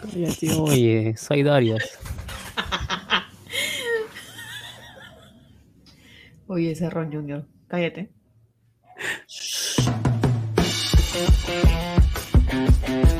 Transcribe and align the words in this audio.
Cállate, 0.00 0.52
oye, 0.54 1.16
soy 1.16 1.42
Darius. 1.42 1.98
Oye, 6.46 6.70
ese 6.72 6.88
Ron 6.88 7.12
Junior, 7.12 7.46
cállate. 7.68 8.10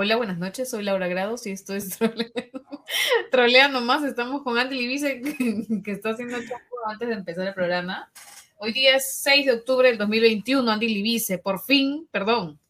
Hola, 0.00 0.14
buenas 0.14 0.38
noches, 0.38 0.70
soy 0.70 0.84
Laura 0.84 1.08
Grados 1.08 1.44
y 1.48 1.50
esto 1.50 1.74
es 1.74 1.98
Troleando, 3.32 3.80
Más. 3.80 4.04
Estamos 4.04 4.44
con 4.44 4.56
Andy 4.56 4.78
Libice, 4.78 5.20
que, 5.84 5.90
está 5.90 6.10
haciendo 6.10 6.36
el 6.36 6.44
antes 6.86 7.08
de 7.08 7.14
empezar 7.14 7.48
el 7.48 7.52
programa. 7.52 8.08
Hoy 8.58 8.72
día 8.72 8.94
es 8.94 9.12
6 9.14 9.46
de 9.46 9.52
octubre 9.54 9.88
del 9.88 9.98
2021, 9.98 10.70
Andy 10.70 10.86
Libice, 10.86 11.38
por 11.38 11.58
fin, 11.58 12.06
perdón. 12.12 12.60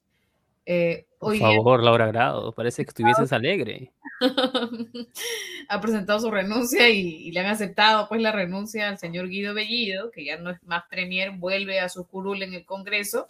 Eh, 0.65 1.05
por 1.19 1.37
favor, 1.37 1.83
Laura 1.83 2.07
Grado, 2.07 2.53
parece 2.53 2.83
que 2.87 2.89
estuvieses 2.89 3.31
alegre. 3.31 3.93
ha 5.69 5.81
presentado 5.83 6.21
su 6.21 6.31
renuncia 6.31 6.89
y, 6.89 7.31
le 7.31 7.41
han 7.41 7.47
aceptado 7.47 8.09
pues 8.09 8.23
la 8.23 8.33
renuncia 8.33 8.89
al 8.89 8.97
señor 8.97 9.29
Guido 9.29 9.53
Bellido, 9.53 10.11
que 10.13 10.25
ya 10.25 10.39
no 10.39 10.49
es 10.49 10.63
más 10.63 10.85
premier, 10.89 11.33
vuelve 11.33 11.79
a 11.79 11.91
su 11.91 12.07
curul 12.07 12.43
en 12.43 12.55
el 12.55 12.65
Congreso 12.65 13.27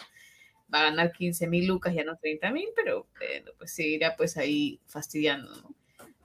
va 0.73 0.81
a 0.81 0.85
ganar 0.85 1.13
15 1.13 1.47
mil 1.47 1.67
lucas, 1.67 1.95
ya 1.95 2.05
no 2.05 2.17
30 2.17 2.51
mil, 2.51 2.69
pero 2.75 3.07
pues 3.59 3.75
seguirá 3.75 4.15
pues 4.17 4.37
ahí 4.37 4.81
fastidiando, 4.87 5.51
¿no? 5.51 5.79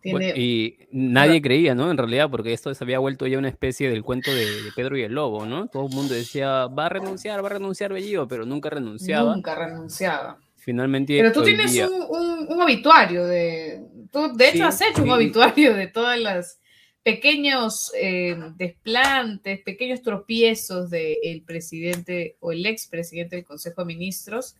y 0.03 0.77
nadie 0.91 1.41
creía, 1.41 1.75
¿no? 1.75 1.89
En 1.89 1.97
realidad, 1.97 2.29
porque 2.29 2.53
esto 2.53 2.73
se 2.73 2.83
había 2.83 2.99
vuelto 2.99 3.25
ya 3.27 3.37
una 3.37 3.49
especie 3.49 3.89
del 3.89 4.03
cuento 4.03 4.33
de, 4.33 4.45
Pedro 4.75 4.97
y 4.97 5.03
el 5.03 5.13
Lobo, 5.13 5.45
¿no? 5.45 5.67
Todo 5.67 5.87
el 5.87 5.93
mundo 5.93 6.13
decía, 6.13 6.67
va 6.67 6.87
a 6.87 6.89
renunciar, 6.89 7.43
va 7.43 7.47
a 7.47 7.53
renunciar 7.53 7.93
Bellido, 7.93 8.27
pero 8.27 8.45
nunca 8.45 8.69
renunciaba. 8.69 9.33
Nunca 9.33 9.55
renunciaba. 9.55 10.39
Finalmente. 10.57 11.17
Pero 11.17 11.31
tú 11.31 11.43
tienes 11.43 11.75
un, 11.77 12.47
un, 12.49 12.61
obituario 12.61 13.25
de. 13.25 13.83
Tú, 14.11 14.33
de 14.33 14.49
hecho, 14.49 14.65
has 14.65 14.81
hecho 14.81 15.03
un 15.03 15.11
obituario 15.11 15.73
de 15.73 15.87
todas 15.87 16.19
las 16.19 16.59
pequeños 17.03 17.91
eh, 17.99 18.35
desplantes, 18.55 19.61
pequeños 19.61 20.01
tropiezos 20.01 20.89
del 20.89 21.43
presidente 21.45 22.37
o 22.39 22.51
el 22.51 22.65
expresidente 22.65 23.35
del 23.35 23.45
Consejo 23.45 23.81
de 23.81 23.85
Ministros. 23.85 24.55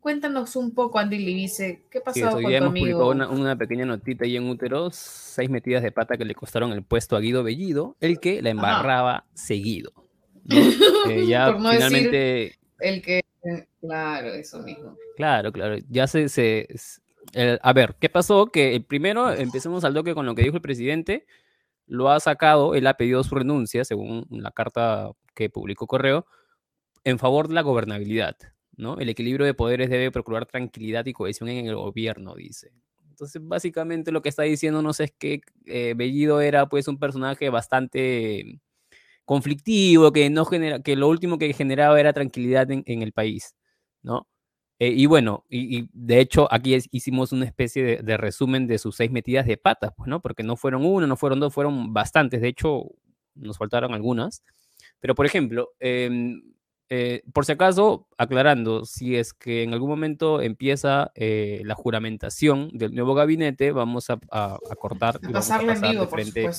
Cuéntanos 0.00 0.56
un 0.56 0.74
poco, 0.74 0.98
Andy 0.98 1.18
Libice, 1.18 1.82
¿qué 1.90 2.00
pasó 2.00 2.30
con 2.32 2.42
tu 2.42 2.64
amigo? 2.64 3.08
Una, 3.08 3.28
una, 3.28 3.56
pequeña 3.56 3.86
notita 3.86 4.24
ahí 4.24 4.36
en 4.36 4.48
útero, 4.48 4.90
seis 4.90 5.48
metidas 5.48 5.82
de 5.82 5.92
pata 5.92 6.18
que 6.18 6.26
le 6.26 6.34
costaron 6.34 6.72
el 6.72 6.82
puesto 6.82 7.16
a 7.16 7.20
Guido 7.20 7.42
Bellido, 7.42 7.96
el 8.00 8.20
que 8.20 8.42
la 8.42 8.50
embarraba 8.50 9.24
seguido. 9.34 9.92
Eh, 11.06 11.26
ya 11.26 11.52
finalmente... 11.52 12.54
el 12.80 13.02
que, 13.02 13.24
claro, 13.80 14.28
eso 14.28 14.58
mismo. 14.62 14.96
Claro, 15.16 15.52
claro, 15.52 15.76
ya 15.90 16.06
se... 16.06 16.30
se 16.30 16.66
a 17.60 17.72
ver, 17.72 17.96
¿qué 17.98 18.08
pasó? 18.08 18.46
Que 18.46 18.82
primero 18.86 19.30
empecemos 19.32 19.84
al 19.84 19.92
toque 19.92 20.14
con 20.14 20.24
lo 20.24 20.34
que 20.34 20.42
dijo 20.42 20.56
el 20.56 20.62
presidente, 20.62 21.26
lo 21.86 22.10
ha 22.10 22.20
sacado, 22.20 22.74
él 22.74 22.86
ha 22.86 22.94
pedido 22.94 23.22
su 23.24 23.34
renuncia, 23.34 23.84
según 23.84 24.26
la 24.30 24.50
carta 24.52 25.10
que 25.34 25.50
publicó 25.50 25.86
Correo, 25.86 26.26
en 27.04 27.18
favor 27.18 27.48
de 27.48 27.54
la 27.54 27.62
gobernabilidad, 27.62 28.36
¿no? 28.76 28.98
El 28.98 29.08
equilibrio 29.08 29.46
de 29.46 29.54
poderes 29.54 29.90
debe 29.90 30.10
procurar 30.10 30.46
tranquilidad 30.46 31.06
y 31.06 31.12
cohesión 31.12 31.48
en 31.48 31.66
el 31.66 31.76
gobierno, 31.76 32.34
dice. 32.34 32.72
Entonces, 33.10 33.40
básicamente 33.44 34.10
lo 34.10 34.22
que 34.22 34.28
está 34.28 34.42
diciéndonos 34.42 35.00
es 35.00 35.12
que 35.12 35.40
eh, 35.66 35.94
Bellido 35.96 36.40
era 36.40 36.68
pues 36.68 36.88
un 36.88 36.98
personaje 36.98 37.48
bastante 37.50 38.60
conflictivo, 39.24 40.12
que, 40.12 40.30
no 40.30 40.44
genera, 40.44 40.82
que 40.82 40.96
lo 40.96 41.08
último 41.08 41.38
que 41.38 41.52
generaba 41.52 42.00
era 42.00 42.12
tranquilidad 42.12 42.70
en, 42.70 42.82
en 42.86 43.02
el 43.02 43.12
país, 43.12 43.54
¿no? 44.02 44.28
Eh, 44.78 44.88
y 44.88 45.06
bueno, 45.06 45.44
y, 45.48 45.88
de 45.92 46.20
hecho 46.20 46.48
aquí 46.52 46.76
hicimos 46.90 47.32
una 47.32 47.44
especie 47.44 48.02
de, 48.02 48.16
resumen 48.16 48.66
de 48.66 48.78
sus 48.78 48.96
seis 48.96 49.10
metidas 49.10 49.46
de 49.46 49.56
patas, 49.56 49.92
pues, 49.96 50.08
¿no? 50.08 50.20
Porque 50.20 50.42
no 50.42 50.56
fueron 50.56 50.84
una, 50.84 51.06
no 51.06 51.16
fueron 51.16 51.40
dos, 51.40 51.54
fueron 51.54 51.92
bastantes. 51.92 52.40
De 52.40 52.48
hecho, 52.48 52.90
nos 53.34 53.58
faltaron 53.58 53.94
algunas. 53.94 54.42
Pero, 55.00 55.14
por 55.14 55.26
ejemplo, 55.26 55.70
em, 55.80 56.42
eh, 56.88 57.22
por 57.32 57.44
si 57.46 57.52
acaso, 57.52 58.08
aclarando, 58.18 58.84
si 58.84 59.16
es 59.16 59.32
que 59.32 59.62
en 59.62 59.72
algún 59.72 59.90
momento 59.90 60.42
empieza 60.42 61.12
eh, 61.14 61.62
la 61.64 61.74
juramentación 61.74 62.68
del 62.72 62.94
nuevo 62.94 63.14
gabinete, 63.14 63.72
vamos 63.72 64.10
a, 64.10 64.18
cortar 64.78 65.18
y 65.22 65.32
pasarlo 65.32 65.72
en 65.72 65.80
vivo, 65.80 66.06
frente 66.06 66.50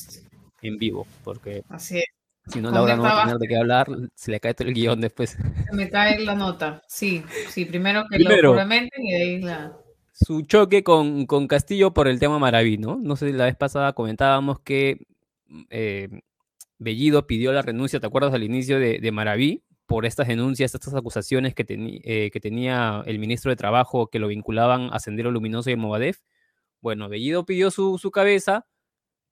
en 0.62 0.78
vivo, 0.78 1.06
porque 1.24 1.64
Así 1.70 2.00
es. 2.00 2.15
Si 2.48 2.62
no, 2.62 2.70
Laura 2.70 2.96
no 2.96 3.04
va 3.04 3.22
a 3.22 3.26
tener 3.26 3.40
de 3.40 3.48
qué 3.48 3.58
hablar, 3.58 3.88
se 4.14 4.32
le 4.32 4.40
cae 4.40 4.54
todo 4.54 4.68
el 4.68 4.74
guion 4.74 5.02
después. 5.02 5.32
Se 5.32 5.76
me 5.76 5.90
cae 5.90 6.20
la 6.20 6.36
nota. 6.36 6.82
Sí, 6.88 7.24
sí, 7.50 7.66
primero 7.66 8.06
que 8.10 8.20
lo 8.20 8.52
juramenten 8.52 9.04
y 9.04 9.12
de 9.12 9.18
ahí 9.18 9.42
la. 9.42 9.74
Su 10.12 10.44
choque 10.44 10.84
con, 10.84 11.26
con, 11.26 11.48
Castillo 11.48 11.94
por 11.94 12.08
el 12.08 12.20
tema 12.20 12.40
Maraví, 12.40 12.78
¿no? 12.78 12.98
No 13.02 13.16
sé, 13.16 13.34
la 13.34 13.46
vez 13.46 13.56
pasada 13.56 13.94
comentábamos 13.94 14.60
que 14.60 15.08
eh, 15.70 16.08
Bellido 16.78 17.28
pidió 17.28 17.52
la 17.52 17.62
renuncia, 17.62 18.00
¿te 18.00 18.08
acuerdas 18.08 18.34
al 18.34 18.44
inicio 18.44 18.80
de, 18.80 19.00
de 19.00 19.12
Maraví? 19.12 19.64
Por 19.88 20.06
estas 20.06 20.28
denuncias, 20.28 20.74
estas 20.74 20.96
acusaciones 20.96 21.54
que, 21.54 21.66
eh, 21.68 22.30
que 22.32 22.40
tenía 22.40 23.04
el 23.06 23.20
ministro 23.20 23.50
de 23.50 23.56
Trabajo 23.56 24.08
que 24.08 24.20
lo 24.20 24.28
vinculaban 24.28 24.90
a 24.92 25.00
Sendero 25.00 25.32
Luminoso 25.32 25.70
y 25.70 25.76
Movadef. 25.76 26.20
Bueno, 26.82 27.10
Bellido 27.10 27.46
pidió 27.46 27.70
su, 27.70 27.98
su 27.98 28.10
cabeza, 28.10 28.66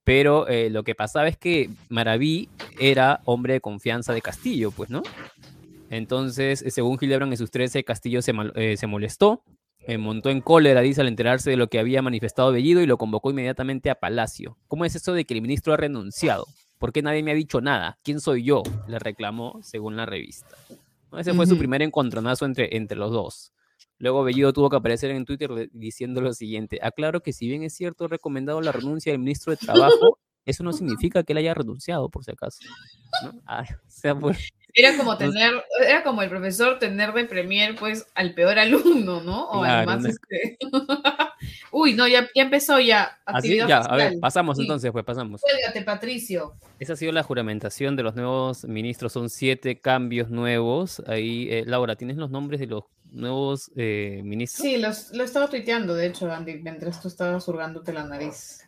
pero 0.04 0.48
eh, 0.48 0.70
lo 0.70 0.84
que 0.84 0.96
pasaba 0.96 1.28
es 1.28 1.38
que 1.38 1.70
Maraví 1.90 2.50
era 2.80 3.22
hombre 3.26 3.54
de 3.54 3.62
confianza 3.62 4.14
de 4.14 4.22
Castillo, 4.22 4.72
pues, 4.72 4.90
¿no? 4.90 5.04
Entonces, 5.90 6.62
eh, 6.62 6.72
según 6.72 6.98
Gilebran 6.98 7.32
en 7.32 7.38
sus 7.38 7.52
13, 7.52 7.84
Castillo 7.84 8.22
se, 8.22 8.34
eh, 8.56 8.78
se 8.78 8.88
molestó, 8.88 9.44
montó 10.00 10.30
en 10.30 10.40
cólera, 10.40 10.80
dice, 10.80 11.02
al 11.02 11.10
enterarse 11.10 11.50
de 11.50 11.58
lo 11.58 11.68
que 11.68 11.78
había 11.78 12.02
manifestado 12.02 12.54
Bellido 12.54 12.82
y 12.82 12.86
lo 12.86 12.98
convocó 12.98 13.32
inmediatamente 13.32 13.90
a 13.90 13.96
Palacio. 13.96 14.58
¿Cómo 14.70 14.86
es 14.86 14.96
eso 14.96 15.14
de 15.14 15.26
que 15.26 15.34
el 15.34 15.42
ministro 15.42 15.74
ha 15.74 15.78
renunciado? 15.78 16.46
¿Por 16.80 16.94
qué 16.94 17.02
nadie 17.02 17.22
me 17.22 17.32
ha 17.32 17.36
dicho 17.36 17.60
nada? 17.60 17.98
¿Quién 18.02 18.22
soy 18.22 18.44
yo? 18.44 18.64
Le 18.88 18.98
reclamó, 19.00 19.60
según 19.62 19.98
la 19.98 20.06
revista. 20.06 20.56
Ese 21.18 21.34
fue 21.34 21.46
su 21.48 21.58
primer 21.58 21.82
encontronazo 21.82 22.46
entre, 22.46 22.76
entre 22.78 22.98
los 22.98 23.12
dos. 23.12 23.54
Luego 23.98 24.24
Bellido 24.24 24.54
tuvo 24.54 24.70
que 24.70 24.78
aparecer 24.78 25.12
en 25.12 25.26
Twitter 25.26 25.70
diciendo 25.72 26.22
lo 26.22 26.34
siguiente, 26.34 26.80
aclaro 26.82 27.22
que 27.22 27.34
si 27.34 27.48
bien 27.48 27.64
es 27.64 27.74
cierto 27.74 28.06
he 28.06 28.08
recomendado 28.10 28.62
la 28.62 28.72
renuncia 28.72 29.12
del 29.12 29.20
ministro 29.20 29.52
de 29.52 29.58
Trabajo, 29.58 30.20
eso 30.46 30.64
no 30.64 30.74
significa 30.74 31.24
que 31.24 31.34
él 31.34 31.38
haya 31.38 31.54
renunciado, 31.54 32.10
por 32.10 32.24
si 32.24 32.32
acaso. 32.32 32.60
Era 34.76 34.98
como 34.98 35.16
tener, 35.18 35.54
era 35.88 36.02
como 36.02 36.24
el 36.24 36.30
profesor 36.30 36.80
tener 36.80 37.14
de 37.14 37.26
premier, 37.26 37.76
pues, 37.76 38.08
al 38.16 38.34
peor 38.34 38.58
alumno, 38.58 39.22
¿no? 39.22 39.48
O 39.50 39.64
además, 39.64 40.04
este... 40.04 40.58
Uy, 41.72 41.94
no, 41.94 42.08
ya, 42.08 42.28
empezó 42.34 42.80
ya. 42.80 43.20
Así, 43.24 43.58
ya, 43.58 43.78
a 43.78 43.96
ver, 43.96 44.14
pasamos 44.20 44.58
entonces, 44.58 44.92
pues 44.92 45.06
pasamos. 45.06 45.42
Cuélgate, 45.42 45.84
Patricio. 45.84 46.56
Esa 46.80 46.94
ha 46.94 46.96
sido 46.96 47.12
la 47.12 47.22
juramentación 47.22 47.96
de 47.96 48.02
los 48.02 48.16
nuevos 48.16 48.66
ministros, 48.66 49.14
son 49.14 49.30
siete 49.30 49.80
cambios 49.80 50.32
nuevos. 50.32 51.04
Ahí, 51.06 51.48
eh, 51.52 51.64
Laura, 51.68 51.96
¿tienes 51.96 52.18
los 52.18 52.32
nombres 52.32 52.60
de 52.60 52.66
los 52.66 52.86
nuevos 53.14 53.72
eh, 53.76 54.22
ministros? 54.24 54.68
Sí, 54.68 54.78
los, 54.78 55.12
lo 55.14 55.24
estaba 55.24 55.50
tuiteando, 55.50 55.94
de 55.94 56.08
hecho, 56.08 56.32
Andy, 56.32 56.56
mientras 56.56 57.02
tú 57.02 57.08
estabas 57.08 57.48
hurgándote 57.48 57.94
la 57.94 58.04
nariz. 58.04 58.64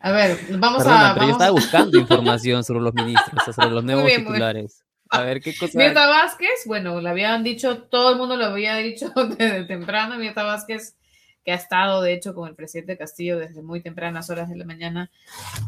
A 0.00 0.12
ver, 0.12 0.38
vamos 0.58 0.84
a. 0.86 1.14
Pero 1.14 1.26
yo 1.26 1.32
estaba 1.32 1.50
buscando 1.50 1.98
información 1.98 2.62
sobre 2.62 2.80
los 2.80 2.94
ministros, 2.94 3.54
sobre 3.54 3.70
los 3.70 3.84
nuevos 3.84 4.06
titulares. 4.06 4.84
A 5.10 5.22
ver 5.22 5.40
qué 5.40 5.56
cosa. 5.56 5.78
Mirta 5.78 6.06
Vázquez, 6.06 6.64
bueno, 6.66 7.00
le 7.00 7.08
habían 7.08 7.42
dicho, 7.42 7.82
todo 7.84 8.12
el 8.12 8.18
mundo 8.18 8.36
lo 8.36 8.46
había 8.46 8.76
dicho 8.76 9.10
desde 9.38 9.64
temprano. 9.64 10.18
Mirta 10.18 10.44
Vázquez, 10.44 10.96
que 11.44 11.52
ha 11.52 11.56
estado, 11.56 12.02
de 12.02 12.12
hecho, 12.12 12.34
con 12.34 12.48
el 12.48 12.54
presidente 12.54 12.98
Castillo 12.98 13.38
desde 13.38 13.62
muy 13.62 13.80
tempranas 13.80 14.28
horas 14.28 14.50
de 14.50 14.56
la 14.56 14.66
mañana 14.66 15.10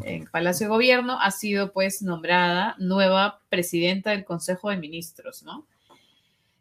en 0.05 0.26
Palacio 0.26 0.67
de 0.67 0.70
Gobierno, 0.70 1.19
ha 1.20 1.31
sido 1.31 1.73
pues 1.73 2.02
nombrada 2.02 2.76
nueva 2.79 3.40
presidenta 3.49 4.11
del 4.11 4.25
Consejo 4.25 4.70
de 4.70 4.76
Ministros, 4.76 5.43
¿no? 5.43 5.67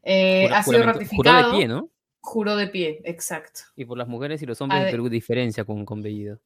Eh, 0.03 0.49
ha 0.51 0.63
sido 0.63 0.83
ratificado. 0.83 1.43
Juró 1.43 1.51
de 1.51 1.57
pie, 1.57 1.67
¿no? 1.67 1.89
Juró 2.21 2.55
de 2.55 2.67
pie, 2.67 3.01
exacto. 3.05 3.61
Y 3.75 3.85
por 3.85 3.97
las 3.97 4.07
mujeres 4.07 4.41
y 4.41 4.45
los 4.45 4.59
hombres, 4.61 4.87
pero 4.91 5.07
diferencia 5.09 5.63
con, 5.63 5.85
con 5.85 6.01
Bellido. 6.01 6.39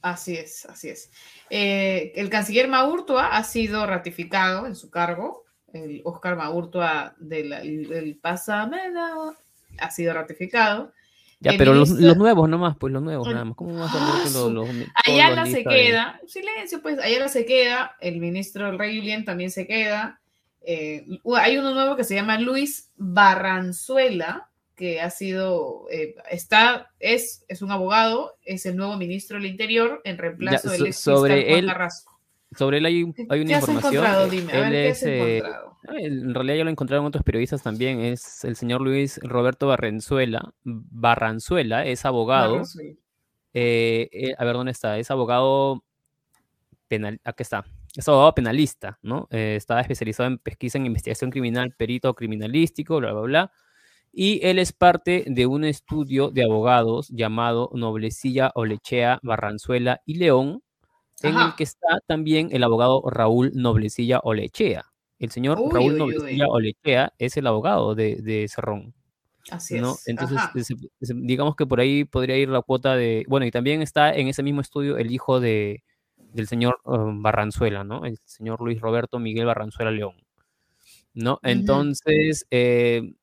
Así 0.00 0.36
es, 0.36 0.64
así 0.66 0.88
es. 0.88 1.10
Eh, 1.50 2.12
el 2.14 2.30
canciller 2.30 2.68
Maurtua 2.68 3.36
ha 3.36 3.42
sido 3.42 3.84
ratificado 3.86 4.66
en 4.66 4.76
su 4.76 4.90
cargo. 4.90 5.44
El 5.72 6.02
Oscar 6.04 6.36
Maurtua 6.36 7.14
del, 7.18 7.50
del 7.88 8.16
Pasamena 8.16 9.14
ha 9.78 9.90
sido 9.90 10.14
ratificado. 10.14 10.92
Ya, 11.40 11.52
pero 11.56 11.72
los, 11.72 11.90
nuevos 11.90 12.48
nomás, 12.48 12.76
pues 12.78 12.92
los 12.92 13.02
nuevos 13.02 13.28
nada 13.28 13.44
más. 13.44 13.56
¿Cómo 13.56 13.78
vas 13.78 13.94
a 13.94 14.24
ver 14.24 14.32
los, 14.32 14.52
los, 14.52 14.68
Ayala 15.06 15.46
se 15.46 15.62
queda, 15.62 16.20
silencio, 16.26 16.82
pues 16.82 16.98
Ayala 16.98 17.28
se 17.28 17.46
queda, 17.46 17.96
el 18.00 18.18
ministro 18.18 18.66
del 18.66 18.78
Rey 18.78 18.98
Julián 18.98 19.24
también 19.24 19.52
se 19.52 19.66
queda. 19.66 20.20
Eh, 20.62 21.06
hay 21.36 21.56
uno 21.56 21.72
nuevo 21.72 21.96
que 21.96 22.04
se 22.04 22.14
llama 22.14 22.38
Luis 22.38 22.90
Barranzuela, 22.96 24.50
que 24.74 25.00
ha 25.00 25.10
sido, 25.10 25.86
eh, 25.90 26.14
está, 26.30 26.92
es, 27.00 27.44
es 27.48 27.62
un 27.62 27.72
abogado, 27.72 28.36
es 28.44 28.64
el 28.64 28.76
nuevo 28.76 28.96
ministro 28.96 29.36
del 29.36 29.46
Interior 29.46 30.00
en 30.04 30.18
reemplazo 30.18 30.70
del 30.70 30.86
ex 30.86 30.96
sobre 30.96 31.58
él, 31.58 31.70
Sobre 32.56 32.78
él 32.78 32.86
hay, 32.86 33.12
hay 33.28 33.40
una 33.40 33.56
información. 33.56 34.30
Dime, 34.30 34.52
a 34.52 34.60
ver, 34.60 34.72
¿qué 34.72 34.88
has 34.90 35.02
eh, 35.02 35.42
en 35.98 36.34
realidad 36.34 36.56
ya 36.58 36.64
lo 36.64 36.70
encontraron 36.70 37.06
otros 37.06 37.24
periodistas 37.24 37.62
también. 37.62 38.00
Es 38.00 38.44
el 38.44 38.56
señor 38.56 38.80
Luis 38.80 39.18
Roberto 39.22 39.66
Barrenzuela. 39.66 40.52
Barranzuela 40.64 41.84
es 41.84 42.04
abogado. 42.04 42.62
Eh, 43.54 44.34
a 44.36 44.44
ver, 44.44 44.54
¿dónde 44.54 44.72
está? 44.72 44.98
Es 44.98 45.10
abogado 45.10 45.82
penal. 46.88 47.20
Aquí 47.24 47.42
está 47.42 47.64
es 47.94 48.08
abogado 48.08 48.34
penalista, 48.34 48.98
¿no? 49.02 49.28
Eh, 49.30 49.54
estaba 49.56 49.80
especializado 49.80 50.28
en 50.28 50.38
pesquisa 50.38 50.78
en 50.78 50.86
investigación 50.86 51.30
criminal, 51.30 51.74
perito 51.76 52.14
criminalístico, 52.14 52.98
bla, 52.98 53.12
bla, 53.12 53.22
bla. 53.22 53.52
Y 54.12 54.40
él 54.46 54.58
es 54.58 54.72
parte 54.72 55.24
de 55.26 55.46
un 55.46 55.64
estudio 55.64 56.30
de 56.30 56.44
abogados 56.44 57.08
llamado 57.08 57.70
Noblecilla, 57.74 58.50
Olechea, 58.54 59.20
Barranzuela 59.22 60.00
y 60.06 60.14
León, 60.14 60.62
en 61.22 61.36
el 61.36 61.54
que 61.56 61.64
está 61.64 62.00
también 62.06 62.48
el 62.52 62.62
abogado 62.62 63.02
Raúl 63.08 63.52
Noblecilla 63.54 64.20
Olechea. 64.22 64.84
El 65.18 65.30
señor 65.30 65.58
Raúl 65.72 65.98
Noblecilla 65.98 66.46
Olechea 66.48 67.12
es 67.18 67.36
el 67.36 67.46
abogado 67.46 67.94
de, 67.94 68.46
Cerrón. 68.48 68.94
Así 69.50 69.80
¿no? 69.80 69.92
es. 69.92 70.08
Entonces, 70.08 70.38
digamos 71.00 71.56
que 71.56 71.66
por 71.66 71.80
ahí 71.80 72.04
podría 72.04 72.36
ir 72.36 72.48
la 72.48 72.62
cuota 72.62 72.94
de. 72.96 73.24
Bueno, 73.28 73.46
y 73.46 73.50
también 73.50 73.82
está 73.82 74.14
en 74.14 74.28
ese 74.28 74.42
mismo 74.42 74.60
estudio 74.60 74.98
el 74.98 75.10
hijo 75.10 75.40
de, 75.40 75.82
del 76.32 76.46
señor 76.46 76.80
um, 76.84 77.22
Barranzuela, 77.22 77.84
¿no? 77.84 78.04
El 78.04 78.18
señor 78.24 78.60
Luis 78.60 78.80
Roberto 78.80 79.18
Miguel 79.18 79.46
Barranzuela 79.46 79.90
León, 79.90 80.14
¿no? 81.14 81.38
Entonces, 81.42 82.46
eh, 82.50 83.14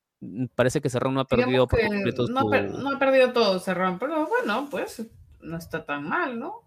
parece 0.55 0.81
que 0.81 0.89
Serrón 0.89 1.13
no 1.13 1.21
ha 1.21 1.27
perdido 1.27 1.67
por 1.67 1.79
completo 1.85 2.27
no, 2.27 2.43
no, 2.43 2.95
ha 2.95 2.99
perdido 2.99 3.31
todo 3.33 3.59
Serrón, 3.59 3.99
pero 3.99 4.27
bueno, 4.27 4.67
pues 4.69 5.05
no 5.41 5.57
está 5.57 5.85
tan 5.85 6.07
mal, 6.07 6.39
¿no? 6.39 6.61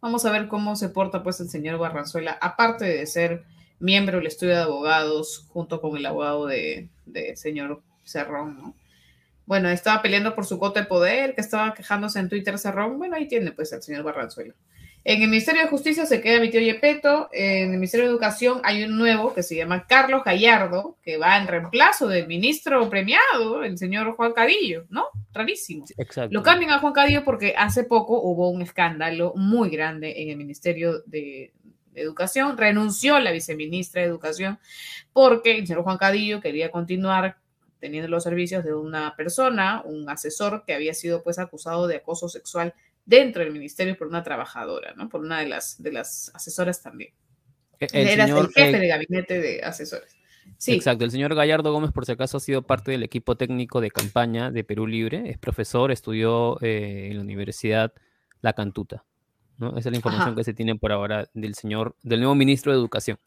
Vamos 0.00 0.24
a 0.24 0.32
ver 0.32 0.48
cómo 0.48 0.74
se 0.74 0.88
porta 0.88 1.22
pues 1.22 1.40
el 1.40 1.48
señor 1.48 1.78
Barranzuela, 1.78 2.36
aparte 2.40 2.84
de 2.84 3.06
ser 3.06 3.44
miembro 3.78 4.18
del 4.18 4.26
estudio 4.26 4.54
de 4.54 4.62
abogados 4.62 5.46
junto 5.48 5.80
con 5.80 5.96
el 5.96 6.06
abogado 6.06 6.46
de, 6.46 6.88
de 7.06 7.36
señor 7.36 7.82
Serrón, 8.02 8.56
¿no? 8.56 8.76
Bueno, 9.44 9.68
estaba 9.68 10.02
peleando 10.02 10.34
por 10.34 10.46
su 10.46 10.58
cuota 10.58 10.80
de 10.80 10.86
poder, 10.86 11.34
que 11.34 11.40
estaba 11.40 11.74
quejándose 11.74 12.18
en 12.18 12.28
Twitter 12.28 12.58
Serrón, 12.58 12.98
bueno, 12.98 13.16
ahí 13.16 13.28
tiene 13.28 13.52
pues 13.52 13.72
el 13.72 13.82
señor 13.82 14.04
Barranzuela. 14.04 14.54
En 15.04 15.20
el 15.20 15.28
Ministerio 15.28 15.62
de 15.62 15.68
Justicia 15.68 16.06
se 16.06 16.20
queda 16.20 16.40
mi 16.40 16.48
tío 16.48 16.60
Yepeto. 16.60 17.28
En 17.32 17.72
el 17.72 17.76
Ministerio 17.76 18.06
de 18.06 18.12
Educación 18.12 18.60
hay 18.62 18.84
un 18.84 18.96
nuevo 18.96 19.34
que 19.34 19.42
se 19.42 19.56
llama 19.56 19.86
Carlos 19.88 20.22
Gallardo, 20.24 20.96
que 21.02 21.16
va 21.16 21.36
en 21.38 21.48
reemplazo 21.48 22.06
del 22.06 22.28
ministro 22.28 22.88
premiado, 22.88 23.64
el 23.64 23.76
señor 23.78 24.14
Juan 24.14 24.32
Cadillo, 24.32 24.84
¿no? 24.90 25.06
Rarísimo. 25.32 25.86
Exacto. 25.96 26.32
Lo 26.32 26.44
cambian 26.44 26.70
a 26.70 26.78
Juan 26.78 26.92
Cadillo 26.92 27.24
porque 27.24 27.54
hace 27.56 27.82
poco 27.82 28.20
hubo 28.20 28.50
un 28.50 28.62
escándalo 28.62 29.32
muy 29.34 29.70
grande 29.70 30.22
en 30.22 30.30
el 30.30 30.36
Ministerio 30.36 31.02
de, 31.06 31.52
Educación. 31.94 32.56
Renunció 32.56 33.18
la 33.18 33.32
viceministra 33.32 34.00
de 34.00 34.08
Educación 34.08 34.58
porque 35.12 35.58
el 35.58 35.66
señor 35.66 35.82
Juan 35.82 35.98
Cadillo 35.98 36.40
quería 36.40 36.70
continuar 36.70 37.36
teniendo 37.80 38.08
los 38.08 38.22
servicios 38.22 38.64
de 38.64 38.72
una 38.72 39.14
persona, 39.14 39.82
un 39.84 40.08
asesor 40.08 40.64
que 40.64 40.72
había 40.72 40.94
sido 40.94 41.22
pues 41.22 41.38
acusado 41.38 41.86
de 41.86 41.96
acoso 41.96 42.30
sexual 42.30 42.72
dentro 43.12 43.44
del 43.44 43.52
ministerio 43.52 43.94
por 43.94 44.06
una 44.06 44.22
trabajadora, 44.22 44.94
¿no? 44.96 45.10
Por 45.10 45.20
una 45.20 45.40
de 45.40 45.46
las, 45.46 45.82
de 45.82 45.92
las 45.92 46.32
asesoras 46.34 46.82
también. 46.82 47.12
E, 47.78 47.86
el 47.92 48.08
Era 48.08 48.24
el 48.24 48.48
jefe 48.48 48.78
de 48.78 48.88
gabinete 48.88 49.38
de 49.38 49.62
asesores. 49.62 50.16
Sí. 50.56 50.72
Exacto, 50.72 51.04
el 51.04 51.10
señor 51.10 51.34
Gallardo 51.34 51.72
Gómez, 51.72 51.92
por 51.92 52.06
si 52.06 52.12
acaso, 52.12 52.38
ha 52.38 52.40
sido 52.40 52.62
parte 52.62 52.90
del 52.90 53.02
equipo 53.02 53.36
técnico 53.36 53.82
de 53.82 53.90
campaña 53.90 54.50
de 54.50 54.64
Perú 54.64 54.86
Libre, 54.86 55.28
es 55.28 55.36
profesor, 55.36 55.92
estudió 55.92 56.58
eh, 56.62 57.08
en 57.10 57.16
la 57.16 57.22
Universidad 57.22 57.92
La 58.40 58.54
Cantuta. 58.54 59.04
¿no? 59.58 59.76
Esa 59.76 59.90
es 59.90 59.92
la 59.92 59.96
información 59.96 60.34
que 60.34 60.44
se 60.44 60.54
tiene 60.54 60.74
por 60.76 60.90
ahora 60.90 61.28
del 61.34 61.54
señor, 61.54 61.96
del 62.02 62.20
nuevo 62.20 62.34
ministro 62.34 62.72
de 62.72 62.78
Educación. 62.78 63.18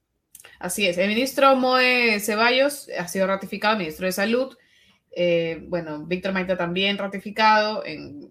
Así 0.59 0.87
es, 0.87 0.97
el 0.97 1.09
ministro 1.09 1.55
Moe 1.55 2.19
Ceballos 2.19 2.89
ha 2.97 3.07
sido 3.07 3.27
ratificado, 3.27 3.77
ministro 3.77 4.07
de 4.07 4.11
Salud. 4.11 4.57
Eh, 5.17 5.63
bueno, 5.69 6.05
Víctor 6.05 6.33
Maita 6.33 6.57
también 6.57 6.97
ratificado 6.97 7.85
en 7.85 8.29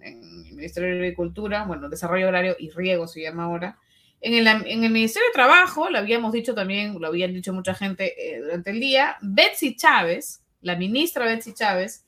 Ministerio 0.55 0.91
de 0.91 0.97
Agricultura, 0.97 1.65
bueno, 1.65 1.89
Desarrollo 1.89 2.29
Horario 2.29 2.57
y 2.59 2.71
Riego 2.71 3.09
se 3.09 3.23
llama 3.23 3.45
ahora. 3.45 3.79
En 4.21 4.35
el, 4.35 4.47
en 4.47 4.85
el 4.85 4.91
Ministerio 4.91 5.29
de 5.29 5.35
Trabajo, 5.35 5.91
lo 5.91 5.99
habíamos 5.99 6.33
dicho 6.33 6.55
también, 6.55 6.99
lo 6.99 7.07
habían 7.07 7.35
dicho 7.35 7.53
mucha 7.53 7.75
gente 7.75 8.15
eh, 8.19 8.41
durante 8.41 8.71
el 8.71 8.81
día, 8.81 9.17
Betsy 9.21 9.77
Chávez, 9.77 10.43
la 10.63 10.77
ministra 10.77 11.27
Betsy 11.27 11.53
Chávez, 11.53 12.07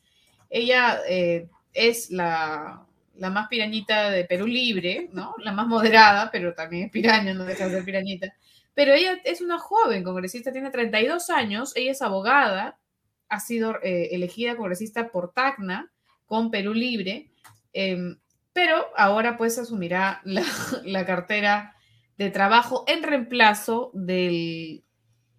ella 0.48 1.00
eh, 1.08 1.48
es 1.74 2.10
la, 2.10 2.86
la, 3.16 3.30
más 3.30 3.48
pirañita 3.48 4.10
de 4.10 4.24
Perú 4.24 4.46
Libre, 4.46 5.10
¿no? 5.12 5.34
La 5.38 5.52
más 5.52 5.66
moderada, 5.66 6.30
pero 6.30 6.54
también 6.54 6.86
es 6.86 6.90
piraña, 6.90 7.34
no 7.34 7.44
deja 7.44 7.66
de 7.66 7.74
ser 7.74 7.84
pirañita. 7.84 8.34
Pero 8.72 8.94
ella 8.94 9.18
es 9.24 9.40
una 9.40 9.58
joven 9.58 10.02
congresista, 10.02 10.52
tiene 10.52 10.70
32 10.70 11.28
años, 11.30 11.72
ella 11.76 11.92
es 11.92 12.00
abogada, 12.00 12.78
ha 13.28 13.40
sido 13.40 13.76
eh, 13.82 14.08
elegida 14.12 14.56
congresista 14.56 15.08
por 15.10 15.32
Tacna 15.32 15.90
con 16.26 16.50
Perú 16.50 16.74
Libre. 16.74 17.30
Em, 17.72 18.18
pero 18.52 18.86
ahora 18.96 19.36
pues 19.36 19.58
asumirá 19.58 20.20
la, 20.24 20.42
cartera 21.06 21.76
de 22.16 22.30
trabajo 22.30 22.84
en 22.86 23.02
reemplazo 23.02 23.90
del 23.92 24.82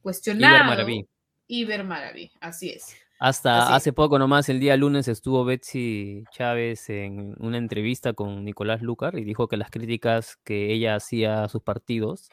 cuestionado 0.01 0.55
Iber 0.55 0.65
Maraví. 0.67 1.07
Iber 1.47 1.83
Maraví, 1.83 2.31
así 2.39 2.69
es. 2.69 2.95
Hasta 3.19 3.75
hace 3.75 3.93
poco 3.93 4.19
nomás, 4.19 4.47
el 4.47 4.59
día 4.59 4.77
lunes, 4.77 5.07
estuvo 5.07 5.43
Betsy 5.43 6.23
Chávez 6.31 6.87
en 6.89 7.33
una 7.39 7.57
entrevista 7.57 8.13
con 8.13 8.45
Nicolás 8.45 8.83
Lucar 8.83 9.17
y 9.17 9.23
dijo 9.23 9.47
que 9.47 9.57
las 9.57 9.71
críticas 9.71 10.37
que 10.43 10.71
ella 10.71 10.95
hacía 10.95 11.43
a 11.43 11.49
sus 11.49 11.63
partidos, 11.63 12.29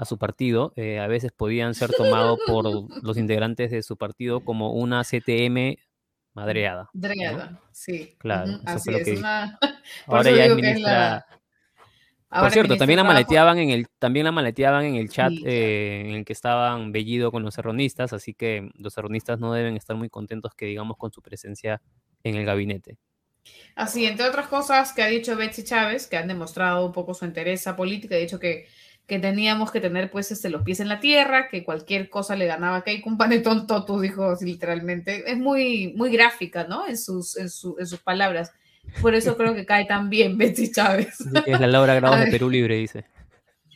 a 0.00 0.06
su 0.06 0.16
partido, 0.16 0.72
eh, 0.76 0.98
a 0.98 1.06
veces 1.08 1.30
podían 1.30 1.74
ser 1.74 1.90
tomados 1.90 2.38
por 2.46 2.64
los 3.04 3.18
integrantes 3.18 3.70
de 3.70 3.82
su 3.82 3.98
partido 3.98 4.40
como 4.40 4.72
una 4.72 5.04
CTM 5.04 5.76
madreada. 6.32 6.88
Madreada, 6.94 7.60
sí. 7.70 8.16
Claro, 8.16 8.60
así 8.64 8.94
es. 8.94 9.20
Ahora 10.06 10.30
ya 10.30 10.46
es 10.46 10.54
ministra. 10.54 11.26
Por 12.30 12.50
cierto, 12.50 12.78
también 12.78 12.96
la 12.96 13.04
maleteaban 13.04 13.58
en 13.58 13.68
el, 13.68 13.88
también 13.98 14.24
la 14.24 14.32
maleteaban 14.32 14.86
en 14.86 14.94
el 14.94 15.10
chat 15.10 15.34
eh, 15.44 16.00
en 16.06 16.14
el 16.14 16.24
que 16.24 16.32
estaban 16.32 16.92
Bellido 16.92 17.30
con 17.30 17.42
los 17.42 17.52
serronistas, 17.52 18.14
así 18.14 18.32
que 18.32 18.70
los 18.76 18.94
serronistas 18.94 19.38
no 19.38 19.52
deben 19.52 19.76
estar 19.76 19.96
muy 19.96 20.08
contentos 20.08 20.54
que 20.54 20.64
digamos 20.64 20.96
con 20.96 21.12
su 21.12 21.20
presencia 21.20 21.82
en 22.24 22.36
el 22.36 22.46
gabinete. 22.46 22.96
Así, 23.74 24.06
entre 24.06 24.26
otras 24.26 24.48
cosas 24.48 24.94
que 24.94 25.02
ha 25.02 25.08
dicho 25.08 25.36
Betsy 25.36 25.62
Chávez, 25.62 26.06
que 26.06 26.16
han 26.16 26.28
demostrado 26.28 26.86
un 26.86 26.92
poco 26.92 27.12
su 27.12 27.26
interés 27.26 27.64
política, 27.76 28.14
ha 28.14 28.18
dicho 28.18 28.40
que 28.40 28.66
que 29.10 29.18
teníamos 29.18 29.72
que 29.72 29.80
tener 29.80 30.08
pues 30.08 30.30
este, 30.30 30.50
los 30.50 30.62
pies 30.62 30.78
en 30.78 30.88
la 30.88 31.00
tierra, 31.00 31.48
que 31.48 31.64
cualquier 31.64 32.08
cosa 32.08 32.36
le 32.36 32.46
ganaba 32.46 32.76
a 32.76 32.84
un 33.06 33.18
panetón 33.18 33.66
toto, 33.66 33.98
dijo 33.98 34.36
literalmente. 34.40 35.28
Es 35.28 35.36
muy, 35.36 35.92
muy 35.96 36.12
gráfica, 36.12 36.62
¿no? 36.62 36.86
En 36.86 36.96
sus, 36.96 37.36
en, 37.36 37.50
sus 37.50 37.98
palabras. 38.04 38.52
Por 39.02 39.16
eso 39.16 39.36
creo 39.36 39.52
que 39.52 39.66
cae 39.66 39.84
tan 39.84 40.10
bien 40.10 40.38
Betsy 40.38 40.70
Chávez. 40.70 41.18
es 41.44 41.60
la 41.60 41.66
Laura 41.66 41.96
Grados 41.96 42.20
de 42.20 42.28
Perú 42.28 42.48
Libre, 42.48 42.76
dice. 42.76 43.04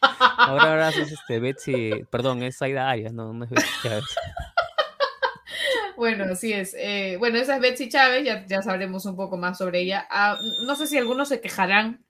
Ahora, 0.00 0.70
ahora 0.70 0.88
es 0.90 1.10
este, 1.10 1.40
Betsy, 1.40 2.04
perdón, 2.12 2.44
es 2.44 2.62
Aida 2.62 2.88
Arias, 2.88 3.12
no, 3.12 3.32
no 3.32 3.44
es 3.44 3.50
Betsy 3.50 3.68
Chávez. 3.82 4.04
Bueno, 5.96 6.24
así 6.24 6.52
es. 6.52 6.76
Eh, 6.78 7.16
bueno, 7.18 7.38
esa 7.38 7.56
es 7.56 7.60
Betsy 7.60 7.88
Chávez, 7.88 8.24
ya, 8.24 8.46
ya 8.46 8.62
sabremos 8.62 9.04
un 9.06 9.16
poco 9.16 9.36
más 9.36 9.58
sobre 9.58 9.80
ella. 9.80 10.06
Ah, 10.10 10.38
no 10.64 10.76
sé 10.76 10.86
si 10.86 10.96
algunos 10.96 11.28
se 11.28 11.40
quejarán 11.40 12.04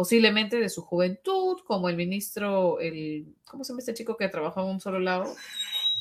posiblemente 0.00 0.58
de 0.58 0.70
su 0.70 0.80
juventud, 0.80 1.58
como 1.66 1.90
el 1.90 1.94
ministro, 1.94 2.80
el, 2.80 3.34
¿cómo 3.44 3.64
se 3.64 3.72
llama 3.74 3.80
este 3.80 3.92
chico 3.92 4.16
que 4.16 4.30
trabajaba 4.30 4.66
en 4.66 4.76
un 4.76 4.80
solo 4.80 4.98
lado? 4.98 5.26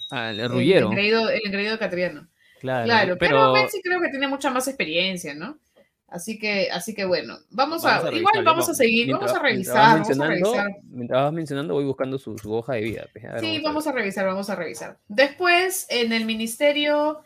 Ah, 0.09 0.29
el 0.29 0.47
Rullero. 0.47 0.89
El 0.93 0.99
engreído, 1.43 1.73
de 1.73 1.77
Catriano. 1.77 2.25
Claro, 2.61 2.85
claro 2.85 3.17
pero, 3.19 3.51
pero 3.53 3.67
sí 3.67 3.81
creo 3.83 3.99
que 3.99 4.07
tiene 4.07 4.29
mucha 4.29 4.51
más 4.51 4.69
experiencia, 4.69 5.33
¿no? 5.35 5.59
Así 6.07 6.39
que, 6.39 6.69
así 6.71 6.95
que 6.95 7.03
bueno, 7.03 7.39
vamos, 7.49 7.83
a, 7.83 8.09
igual 8.13 8.41
vamos 8.41 8.69
a 8.69 8.73
seguir, 8.73 9.11
vamos 9.11 9.33
a 9.33 9.39
revisar, 9.39 9.99
vamos 9.99 10.17
a 10.17 10.27
revisar. 10.27 10.67
Mientras 10.83 11.21
vas 11.21 11.33
mencionando, 11.33 11.73
voy 11.73 11.83
buscando 11.83 12.17
su, 12.17 12.37
hoja 12.53 12.75
de 12.75 12.81
vida. 12.81 13.05
Pues, 13.11 13.25
sí, 13.41 13.59
vamos 13.61 13.85
a, 13.85 13.91
revisar, 13.91 14.25
vamos 14.25 14.49
a 14.49 14.55
revisar. 14.55 14.97
Después, 15.09 15.87
en 15.89 16.13
el 16.13 16.23
Ministerio 16.23 17.19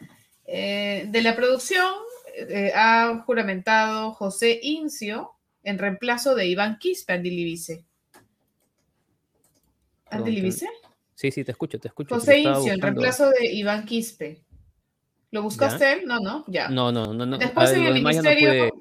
eh, 0.47 1.05
de 1.07 1.21
la 1.21 1.35
Producción, 1.35 1.93
eh, 2.35 2.71
ha 2.73 3.21
juramentado 3.27 4.13
José 4.13 4.59
Incio, 4.63 5.32
en 5.63 5.77
reemplazo 5.77 6.35
de 6.35 6.47
Iván 6.47 6.77
Quispe, 6.77 7.13
Andy 7.13 7.29
Libice. 7.29 7.85
¿Andy 10.09 10.31
Libice? 10.31 10.69
Sí, 11.15 11.31
sí, 11.31 11.43
te 11.43 11.51
escucho, 11.51 11.79
te 11.79 11.87
escucho. 11.87 12.15
José 12.15 12.39
Incio, 12.39 12.73
en 12.73 12.81
reemplazo 12.81 13.29
de 13.29 13.51
Iván 13.51 13.85
Quispe. 13.85 14.43
¿Lo 15.31 15.41
buscaste 15.41 15.93
él? 15.93 16.05
No, 16.05 16.19
no, 16.19 16.43
ya. 16.47 16.69
No, 16.69 16.91
no, 16.91 17.13
no. 17.13 17.37
Después 17.37 17.71
en 17.71 17.85
el 17.85 17.93
Ministerio... 17.93 18.71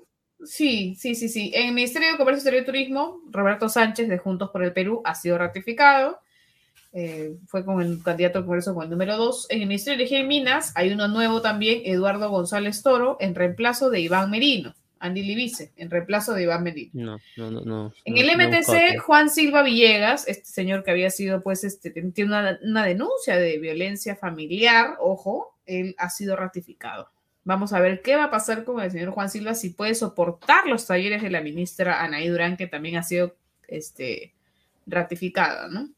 Sí, 0.44 0.96
sí, 0.98 1.14
sí, 1.14 1.28
sí. 1.28 1.52
En 1.54 1.68
el 1.68 1.74
Ministerio 1.74 2.10
de 2.10 2.16
Comercio 2.16 2.38
Exterior 2.38 2.62
y 2.62 2.66
Turismo, 2.66 3.20
Roberto 3.30 3.68
Sánchez 3.68 4.08
de 4.08 4.18
Juntos 4.18 4.50
por 4.50 4.64
el 4.64 4.72
Perú 4.72 5.00
ha 5.04 5.14
sido 5.14 5.38
ratificado. 5.38 6.18
eh, 6.92 7.36
fue 7.46 7.64
con 7.64 7.80
el 7.80 8.02
candidato 8.02 8.38
al 8.38 8.44
Congreso 8.44 8.74
con 8.74 8.84
el 8.84 8.90
número 8.90 9.16
2. 9.16 9.46
En 9.50 9.62
el 9.62 9.68
Ministerio 9.68 9.96
de 9.96 10.02
Energía 10.02 10.20
y 10.20 10.26
Minas 10.26 10.72
hay 10.74 10.92
uno 10.92 11.08
nuevo 11.08 11.40
también, 11.40 11.82
Eduardo 11.84 12.28
González 12.28 12.82
Toro, 12.82 13.16
en 13.20 13.34
reemplazo 13.34 13.88
de 13.88 14.00
Iván 14.00 14.30
Merino. 14.30 14.74
Andy 15.02 15.22
Libice, 15.22 15.72
en 15.76 15.90
reemplazo 15.90 16.32
de 16.32 16.44
Iván 16.44 16.62
Merino. 16.62 16.92
No, 16.92 17.18
no, 17.36 17.50
no. 17.50 17.60
no 17.64 17.94
en 18.04 18.18
el 18.18 18.36
MTC, 18.36 18.98
Juan 19.00 19.28
Silva 19.28 19.62
Villegas, 19.62 20.26
este 20.28 20.46
señor 20.46 20.84
que 20.84 20.90
había 20.90 21.10
sido, 21.10 21.42
pues, 21.42 21.64
este, 21.64 21.90
tiene 21.90 22.30
una, 22.30 22.58
una 22.62 22.84
denuncia 22.84 23.36
de 23.36 23.58
violencia 23.58 24.16
familiar, 24.16 24.96
ojo, 25.00 25.56
él 25.66 25.94
ha 25.98 26.08
sido 26.08 26.36
ratificado. 26.36 27.10
Vamos 27.44 27.72
a 27.72 27.80
ver 27.80 28.02
qué 28.02 28.14
va 28.14 28.24
a 28.24 28.30
pasar 28.30 28.64
con 28.64 28.80
el 28.80 28.90
señor 28.90 29.10
Juan 29.10 29.28
Silva, 29.28 29.54
si 29.54 29.70
puede 29.70 29.94
soportar 29.94 30.66
los 30.66 30.86
talleres 30.86 31.22
de 31.22 31.30
la 31.30 31.40
ministra 31.40 32.02
Anaí 32.02 32.28
Durán, 32.28 32.56
que 32.56 32.68
también 32.68 32.96
ha 32.96 33.02
sido 33.02 33.36
este, 33.66 34.34
ratificada, 34.86 35.68
¿no? 35.68 35.88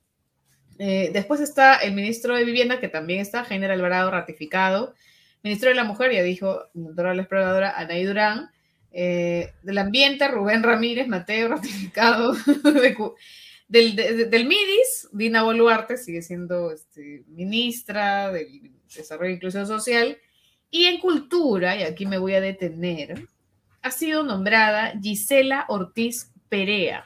Eh, 0.78 1.10
después 1.12 1.40
está 1.40 1.76
el 1.76 1.94
ministro 1.94 2.34
de 2.34 2.44
Vivienda, 2.44 2.80
que 2.80 2.88
también 2.88 3.20
está, 3.20 3.44
General 3.44 3.78
Alvarado, 3.78 4.10
ratificado. 4.10 4.94
Ministro 5.42 5.68
de 5.68 5.74
la 5.74 5.84
Mujer, 5.84 6.12
ya 6.12 6.22
dijo, 6.22 6.64
doctora 6.72 7.14
la 7.14 7.22
exploradora, 7.22 7.78
Anaí 7.78 8.04
Durán. 8.04 8.50
Eh, 8.96 9.52
del 9.62 9.78
Ambiente, 9.78 10.28
Rubén 10.28 10.62
Ramírez, 10.62 11.08
Mateo, 11.08 11.48
ratificado. 11.48 12.34
del, 13.68 13.96
del, 13.96 14.46
MIDIS, 14.46 15.08
Dina 15.12 15.42
Boluarte, 15.42 15.96
sigue 15.96 16.22
siendo 16.22 16.70
este, 16.70 17.24
ministra 17.26 18.30
del 18.30 18.70
Desarrollo 18.94 19.30
e 19.30 19.34
Inclusión 19.34 19.66
Social. 19.66 20.16
Y 20.70 20.84
en 20.84 21.00
Cultura, 21.00 21.76
y 21.76 21.82
aquí 21.82 22.06
me 22.06 22.18
voy 22.18 22.34
a 22.34 22.40
detener, 22.40 23.28
ha 23.82 23.90
sido 23.90 24.22
nombrada 24.22 24.94
Gisela 25.02 25.66
Ortiz 25.68 26.30
Perea 26.48 27.04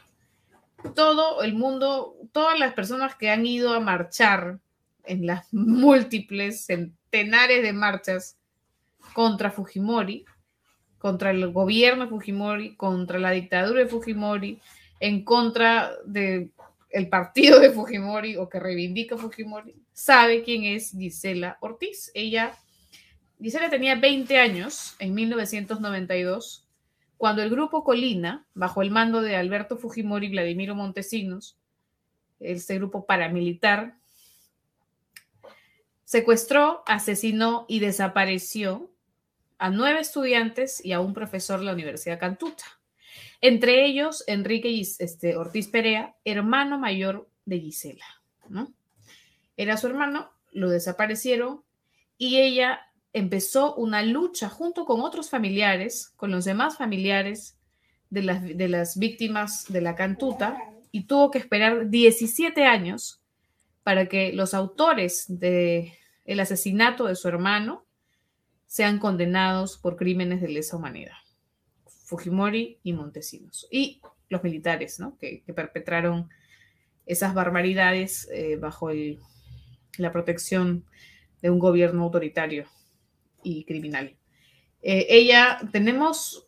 todo 0.94 1.42
el 1.42 1.54
mundo, 1.54 2.16
todas 2.32 2.58
las 2.58 2.74
personas 2.74 3.14
que 3.16 3.30
han 3.30 3.46
ido 3.46 3.74
a 3.74 3.80
marchar 3.80 4.60
en 5.04 5.26
las 5.26 5.52
múltiples 5.52 6.66
centenares 6.66 7.62
de 7.62 7.72
marchas 7.72 8.38
contra 9.14 9.50
Fujimori, 9.50 10.24
contra 10.98 11.30
el 11.30 11.52
gobierno 11.52 12.04
de 12.04 12.10
Fujimori, 12.10 12.74
contra 12.74 13.18
la 13.18 13.30
dictadura 13.30 13.80
de 13.80 13.86
Fujimori, 13.86 14.58
en 15.00 15.24
contra 15.24 15.92
del 16.04 16.50
el 16.90 17.08
partido 17.08 17.60
de 17.60 17.70
Fujimori 17.70 18.36
o 18.36 18.48
que 18.48 18.58
reivindica 18.58 19.16
Fujimori, 19.16 19.74
sabe 19.92 20.42
quién 20.42 20.64
es 20.64 20.92
Gisela 20.92 21.58
Ortiz. 21.60 22.10
Ella, 22.14 22.52
Gisela 23.40 23.68
tenía 23.68 23.96
20 23.96 24.38
años 24.38 24.96
en 24.98 25.14
1992 25.14 26.66
cuando 27.18 27.42
el 27.42 27.50
grupo 27.50 27.84
Colina, 27.84 28.46
bajo 28.54 28.80
el 28.80 28.90
mando 28.90 29.20
de 29.20 29.36
Alberto 29.36 29.76
Fujimori 29.76 30.28
y 30.28 30.30
Vladimiro 30.30 30.74
Montesinos, 30.74 31.58
este 32.38 32.76
grupo 32.76 33.06
paramilitar, 33.06 33.96
secuestró, 36.04 36.84
asesinó 36.86 37.66
y 37.68 37.80
desapareció 37.80 38.88
a 39.58 39.70
nueve 39.70 40.00
estudiantes 40.00 40.84
y 40.84 40.92
a 40.92 41.00
un 41.00 41.12
profesor 41.12 41.60
de 41.60 41.66
la 41.66 41.72
Universidad 41.72 42.18
Cantuta. 42.18 42.64
Entre 43.40 43.86
ellos, 43.86 44.24
Enrique 44.26 44.80
este, 44.80 45.36
Ortiz 45.36 45.68
Perea, 45.68 46.16
hermano 46.24 46.78
mayor 46.78 47.28
de 47.44 47.60
Gisela. 47.60 48.06
¿no? 48.48 48.72
Era 49.56 49.76
su 49.76 49.86
hermano, 49.86 50.30
lo 50.52 50.70
desaparecieron 50.70 51.62
y 52.16 52.38
ella 52.38 52.80
empezó 53.12 53.74
una 53.76 54.02
lucha 54.02 54.48
junto 54.48 54.84
con 54.84 55.00
otros 55.00 55.30
familiares, 55.30 56.12
con 56.16 56.30
los 56.30 56.44
demás 56.44 56.76
familiares 56.76 57.56
de 58.10 58.22
las, 58.68 58.98
víctimas 58.98 59.66
de 59.68 59.80
la 59.80 59.94
cantuta, 59.94 60.56
y 60.90 61.06
tuvo 61.06 61.30
que 61.30 61.38
esperar 61.38 61.90
17 61.90 62.64
años 62.64 63.20
para 63.82 64.06
que 64.06 64.32
los 64.32 64.54
autores 64.54 65.26
del 65.28 65.92
el 66.24 66.40
asesinato 66.40 67.06
de 67.06 67.16
su 67.16 67.28
hermano 67.28 67.84
sean 68.68 68.98
condenados 68.98 69.78
por 69.78 69.96
crímenes 69.96 70.40
de 70.42 70.48
lesa 70.48 70.76
humanidad. 70.76 71.16
Fujimori 72.04 72.78
y 72.84 72.92
Montesinos. 72.92 73.66
Y 73.70 74.00
los 74.28 74.44
militares, 74.44 75.00
¿no? 75.00 75.16
Que, 75.18 75.42
perpetraron 75.56 76.28
esas 77.06 77.34
barbaridades 77.34 78.28
eh, 78.30 78.56
bajo 78.56 78.90
la 79.96 80.12
protección 80.12 80.84
de 81.40 81.50
un 81.50 81.58
gobierno 81.58 82.04
autoritario 82.04 82.66
y 83.42 83.64
criminal. 83.64 84.14
Eh, 84.82 85.06
ella, 85.08 85.58
tenemos, 85.72 86.46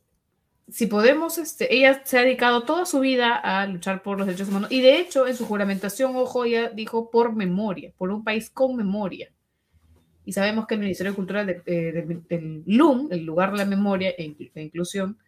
si 0.69 0.87
podemos, 0.87 1.39
este, 1.39 1.75
ella 1.75 2.03
se 2.05 2.19
ha 2.19 2.23
dedicado 2.23 2.65
toda 2.65 2.85
su 2.85 3.01
vida 3.01 3.35
a 3.35 3.67
luchar 3.67 4.03
por 4.03 4.19
los 4.19 4.27
derechos 4.27 4.49
humanos 4.49 4.71
y 4.71 4.83
de 4.83 5.01
hecho 5.01 5.27
en 5.27 5.37
su 5.37 5.47
juramentación, 5.47 6.15
ojo, 6.17 6.45
ella 6.45 6.69
dijo 6.69 7.11
por 7.11 7.35
memoria, 7.35 7.95
por 7.97 8.11
un 8.11 8.23
país 8.23 8.51
con 8.51 8.77
memoria. 8.77 9.33
Y 10.25 10.33
sabemos 10.33 10.67
que 10.67 10.75
el 10.75 10.81
Ministerio 10.81 11.13
de 11.13 11.17
Cultura 11.17 11.43
eh, 11.43 12.23
del, 12.29 12.63
LUM, 12.67 13.09
el 13.11 13.25
lugar 13.25 13.53
de 13.53 13.59
la 13.59 13.65
memoria 13.65 14.11
e, 14.11 14.35
e 14.55 14.63
inclusión, 14.63 15.19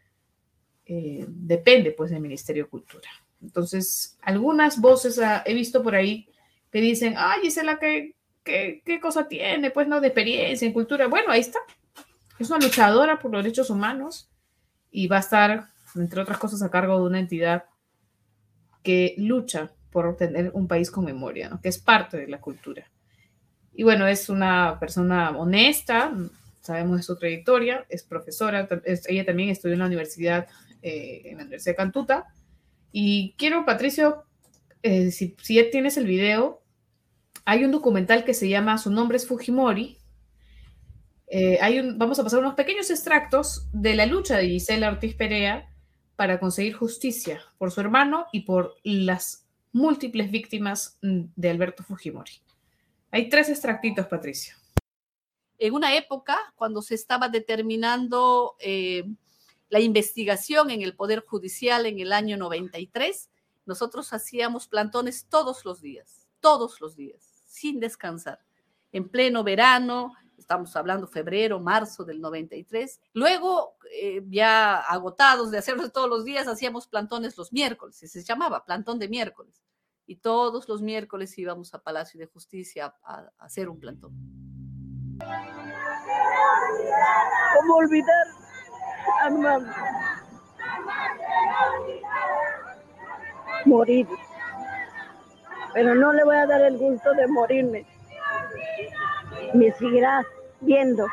eh, 0.85 1.25
depende 1.29 1.93
pues 1.93 2.11
del 2.11 2.21
Ministerio 2.21 2.65
de 2.65 2.71
Cultura. 2.71 3.09
Entonces, 3.43 4.19
algunas 4.23 4.81
voces 4.81 5.21
he 5.45 5.55
visto 5.55 5.83
por 5.83 5.95
ahí 5.95 6.29
que 6.71 6.81
dicen, 6.81 7.15
ay, 7.17 7.49
la 7.65 7.79
que 7.79 8.15
¿qué, 8.45 9.01
cosa 9.01 9.29
tiene? 9.29 9.71
Pues 9.71 9.89
no, 9.89 10.01
de 10.01 10.09
experiencia 10.09 10.67
en 10.67 10.73
cultura. 10.73 11.07
Bueno, 11.07 11.33
ahí 11.33 11.41
está. 11.41 11.59
Es 12.39 12.51
una 12.51 12.65
luchadora 12.65 13.19
por 13.19 13.31
los 13.31 13.43
derechos 13.43 13.71
humanos 13.71 14.31
y 14.91 15.07
va 15.07 15.19
a 15.19 15.21
estar, 15.21 15.69
entre 15.95 16.21
otras 16.21 16.39
cosas, 16.39 16.63
a 16.63 16.71
cargo 16.71 16.99
de 16.99 17.05
una 17.05 17.21
entidad 17.21 17.65
que 18.83 19.15
lucha 19.19 19.73
por 19.91 20.07
obtener 20.07 20.51
un 20.55 20.67
país 20.67 20.91
con 20.91 21.05
memoria, 21.05 21.49
¿no? 21.49 21.61
que 21.61 21.69
es 21.69 21.79
parte 21.79 22.17
de 22.17 22.29
la 22.29 22.41
cultura. 22.41 22.91
Y 23.75 23.85
bueno, 23.85 24.07
es 24.07 24.29
una 24.29 24.79
persona 24.79 25.31
honesta, 25.31 26.12
sabemos 26.61 26.99
de 26.99 27.02
su 27.02 27.17
trayectoria, 27.17 27.85
es 27.88 28.02
profesora, 28.02 28.69
ella 28.85 29.25
también 29.25 29.49
estudió 29.49 29.75
en 29.75 29.81
la 29.81 29.87
universidad, 29.87 30.47
eh, 30.83 31.23
en 31.25 31.38
la 31.38 31.45
Universidad 31.45 31.73
de 31.73 31.76
Cantuta. 31.76 32.26
Y 32.93 33.35
quiero, 33.38 33.64
Patricio, 33.64 34.25
eh, 34.83 35.11
si, 35.11 35.37
si 35.41 35.55
ya 35.57 35.71
tienes 35.71 35.97
el 35.97 36.07
video, 36.07 36.62
hay 37.45 37.64
un 37.64 37.73
documental 37.73 38.25
que 38.25 38.35
se 38.35 38.49
llama 38.49 38.79
Su 38.79 38.91
nombre 38.91 39.17
es 39.17 39.26
Fujimori. 39.26 39.99
Eh, 41.26 41.59
hay 41.61 41.81
un, 41.81 41.99
vamos 41.99 42.19
a 42.19 42.25
pasar 42.25 42.41
unos 42.41 42.55
pequeños 42.55 42.91
extractos 42.91 43.67
de 43.73 43.95
la 43.95 44.07
lucha 44.07 44.37
de 44.37 44.49
Gisela 44.49 44.91
Ortiz 44.91 45.14
Perea 45.14 45.69
para 46.14 46.38
conseguir 46.38 46.75
justicia 46.75 47.41
por 47.59 47.71
su 47.71 47.81
hermano 47.81 48.26
y 48.33 48.41
por 48.41 48.75
las 48.85 49.49
múltiples 49.73 50.31
víctimas 50.31 50.99
de 51.00 51.50
Alberto 51.50 51.83
Fujimori. 51.83 52.42
Hay 53.14 53.28
tres 53.28 53.50
extractitos, 53.50 54.07
Patricio. 54.07 54.57
En 55.59 55.75
una 55.75 55.95
época, 55.95 56.38
cuando 56.57 56.81
se 56.81 56.95
estaba 56.95 57.28
determinando 57.28 58.57
eh, 58.59 59.04
la 59.69 59.81
investigación 59.81 60.71
en 60.71 60.81
el 60.81 60.97
Poder 60.97 61.21
Judicial 61.21 61.85
en 61.85 62.00
el 62.00 62.11
año 62.11 62.38
93, 62.38 63.28
nosotros 63.66 64.14
hacíamos 64.14 64.66
plantones 64.66 65.26
todos 65.28 65.66
los 65.66 65.83
días, 65.83 66.26
todos 66.40 66.81
los 66.81 66.97
días 66.97 67.45
sin 67.47 67.81
descansar. 67.81 68.40
En 68.92 69.11
pleno 69.11 69.45
verano, 69.45 70.14
estamos 70.38 70.75
hablando 70.75 71.07
febrero, 71.07 71.61
marzo 71.61 72.04
del 72.04 72.19
93. 72.19 72.99
Luego, 73.12 73.76
eh, 73.92 74.25
ya 74.31 74.78
agotados 74.78 75.50
de 75.50 75.59
hacerlo 75.59 75.90
todos 75.90 76.09
los 76.09 76.25
días, 76.25 76.49
hacíamos 76.49 76.87
plantones 76.87 77.37
los 77.37 77.52
miércoles, 77.52 77.95
se 77.97 78.23
llamaba 78.25 78.64
plantón 78.64 78.99
de 78.99 79.11
miércoles. 79.11 79.62
Y 80.07 80.17
todos 80.17 80.69
los 80.69 80.83
miércoles 80.83 81.39
íbamos 81.39 81.75
a 81.75 81.83
Palacio 81.83 82.19
de 82.19 82.27
Justicia 82.27 82.95
a, 83.03 83.31
hacer 83.39 83.69
un 83.69 83.79
plantón. 83.79 84.13
¿Cómo 87.55 87.75
olvidar 87.77 88.27
a 89.23 89.31
Morir 93.65 94.09
pero 95.73 95.95
no 95.95 96.13
le 96.13 96.25
voy 96.25 96.37
a 96.37 96.47
dar 96.47 96.61
el 96.63 96.79
gusto 96.79 97.15
de 97.15 97.27
morirme. 97.29 97.87
Me 99.55 99.73
seguirá 99.73 100.25
viendo, 100.61 101.07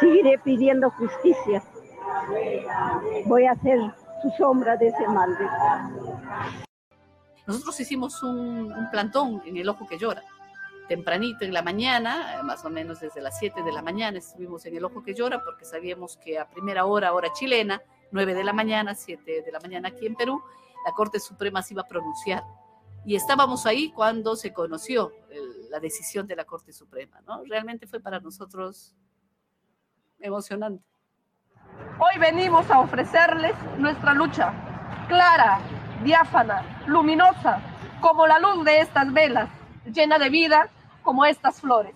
seguiré 0.00 0.38
pidiendo 0.38 0.90
justicia. 0.90 1.62
Voy 3.26 3.46
a 3.46 3.52
hacer 3.52 3.78
su 4.22 4.30
sombra 4.38 4.76
de 4.76 4.88
ese 4.88 5.08
mal. 5.08 5.36
Nosotros 7.46 7.78
hicimos 7.80 8.22
un, 8.22 8.74
plantón 8.90 9.42
en 9.44 9.56
el 9.56 9.68
ojo 9.68 9.86
que 9.86 9.98
llora 9.98 10.22
tempranito 10.88 11.44
en 11.44 11.54
la 11.54 11.62
mañana, 11.62 12.42
más 12.44 12.64
o 12.64 12.70
menos 12.70 13.00
desde 13.00 13.20
las 13.22 13.38
7 13.38 13.62
de 13.62 13.72
la 13.72 13.80
mañana 13.80 14.18
estuvimos 14.18 14.66
en 14.66 14.76
el 14.76 14.84
Ojo 14.84 15.02
que 15.02 15.14
Llora 15.14 15.42
porque 15.42 15.64
sabíamos 15.64 16.18
que 16.18 16.38
a 16.38 16.48
primera 16.48 16.84
hora, 16.84 17.14
hora 17.14 17.32
chilena, 17.32 17.80
9 18.10 18.34
de 18.34 18.44
la 18.44 18.52
mañana, 18.52 18.94
7 18.94 19.42
de 19.42 19.52
la 19.52 19.60
mañana 19.60 19.88
aquí 19.88 20.06
en 20.06 20.16
Perú, 20.16 20.42
la 20.84 20.92
Corte 20.92 21.18
Suprema 21.18 21.62
se 21.62 21.72
iba 21.74 21.82
a 21.82 21.88
pronunciar 21.88 22.42
y 23.06 23.16
estábamos 23.16 23.64
ahí 23.64 23.90
cuando 23.90 24.36
se 24.36 24.52
conoció 24.52 25.12
la 25.70 25.80
decisión 25.80 26.26
de 26.26 26.36
la 26.36 26.44
Corte 26.44 26.72
Suprema, 26.72 27.20
¿no? 27.26 27.42
Realmente 27.44 27.86
fue 27.86 28.00
para 28.00 28.20
nosotros 28.20 28.94
emocionante. 30.18 30.84
Hoy 31.98 32.20
venimos 32.20 32.70
a 32.70 32.80
ofrecerles 32.80 33.54
nuestra 33.78 34.12
lucha, 34.12 34.52
clara, 35.08 35.60
diáfana, 36.02 36.84
luminosa, 36.86 37.60
como 38.00 38.26
la 38.26 38.38
luz 38.38 38.64
de 38.64 38.80
estas 38.80 39.12
velas, 39.12 39.48
llena 39.84 40.18
de 40.18 40.30
vida 40.30 40.68
como 41.02 41.24
estas 41.24 41.60
flores. 41.60 41.94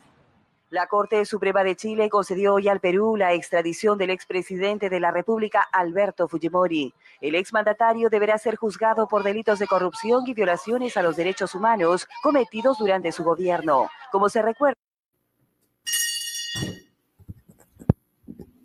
La 0.71 0.89
Corte 0.89 1.25
Suprema 1.25 1.63
de 1.63 1.77
Chile 1.77 2.11
concedió 2.11 2.55
hoy 2.55 2.67
al 2.67 2.81
Perú 2.81 3.17
la 3.17 3.33
extradición 3.33 3.99
del 3.99 4.11
expresidente 4.11 4.91
de 4.91 4.99
la 4.99 5.13
República, 5.13 5.65
Alberto 5.73 6.27
Fujimori. 6.27 6.93
El 7.21 7.37
exmandatario 7.37 8.11
deberá 8.11 8.37
ser 8.37 8.57
juzgado 8.57 9.07
por 9.07 9.23
delitos 9.23 9.61
de 9.61 9.69
corrupción 9.69 10.25
y 10.27 10.35
violaciones 10.35 10.97
a 10.97 11.03
los 11.03 11.15
derechos 11.15 11.55
humanos 11.55 12.09
cometidos 12.21 12.79
durante 12.79 13.13
su 13.13 13.23
gobierno. 13.23 13.89
Como 14.11 14.29
se 14.29 14.43
recuerda. 14.43 14.77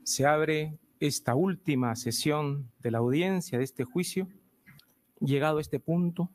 Se 0.04 0.26
abre 0.26 0.80
esta 1.00 1.36
última 1.36 1.96
sesión 1.96 2.72
de 2.80 2.92
la 2.92 2.98
audiencia 2.98 3.60
de 3.60 3.64
este 3.64 3.84
juicio. 3.84 4.28
Llegado 5.22 5.60
a 5.60 5.62
este 5.62 5.80
punto 5.80 6.32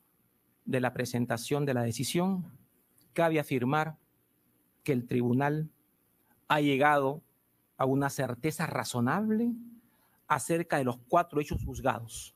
de 0.64 0.80
la 0.80 0.92
presentación 0.92 1.66
de 1.66 1.74
la 1.74 1.82
decisión, 1.82 2.56
cabe 3.14 3.40
afirmar 3.40 3.96
que 4.84 4.92
el 4.92 5.08
tribunal 5.08 5.68
ha 6.46 6.60
llegado 6.60 7.20
a 7.76 7.84
una 7.84 8.10
certeza 8.10 8.64
razonable 8.66 9.52
acerca 10.28 10.78
de 10.78 10.84
los 10.84 10.98
cuatro 11.08 11.40
hechos 11.40 11.64
juzgados. 11.64 12.35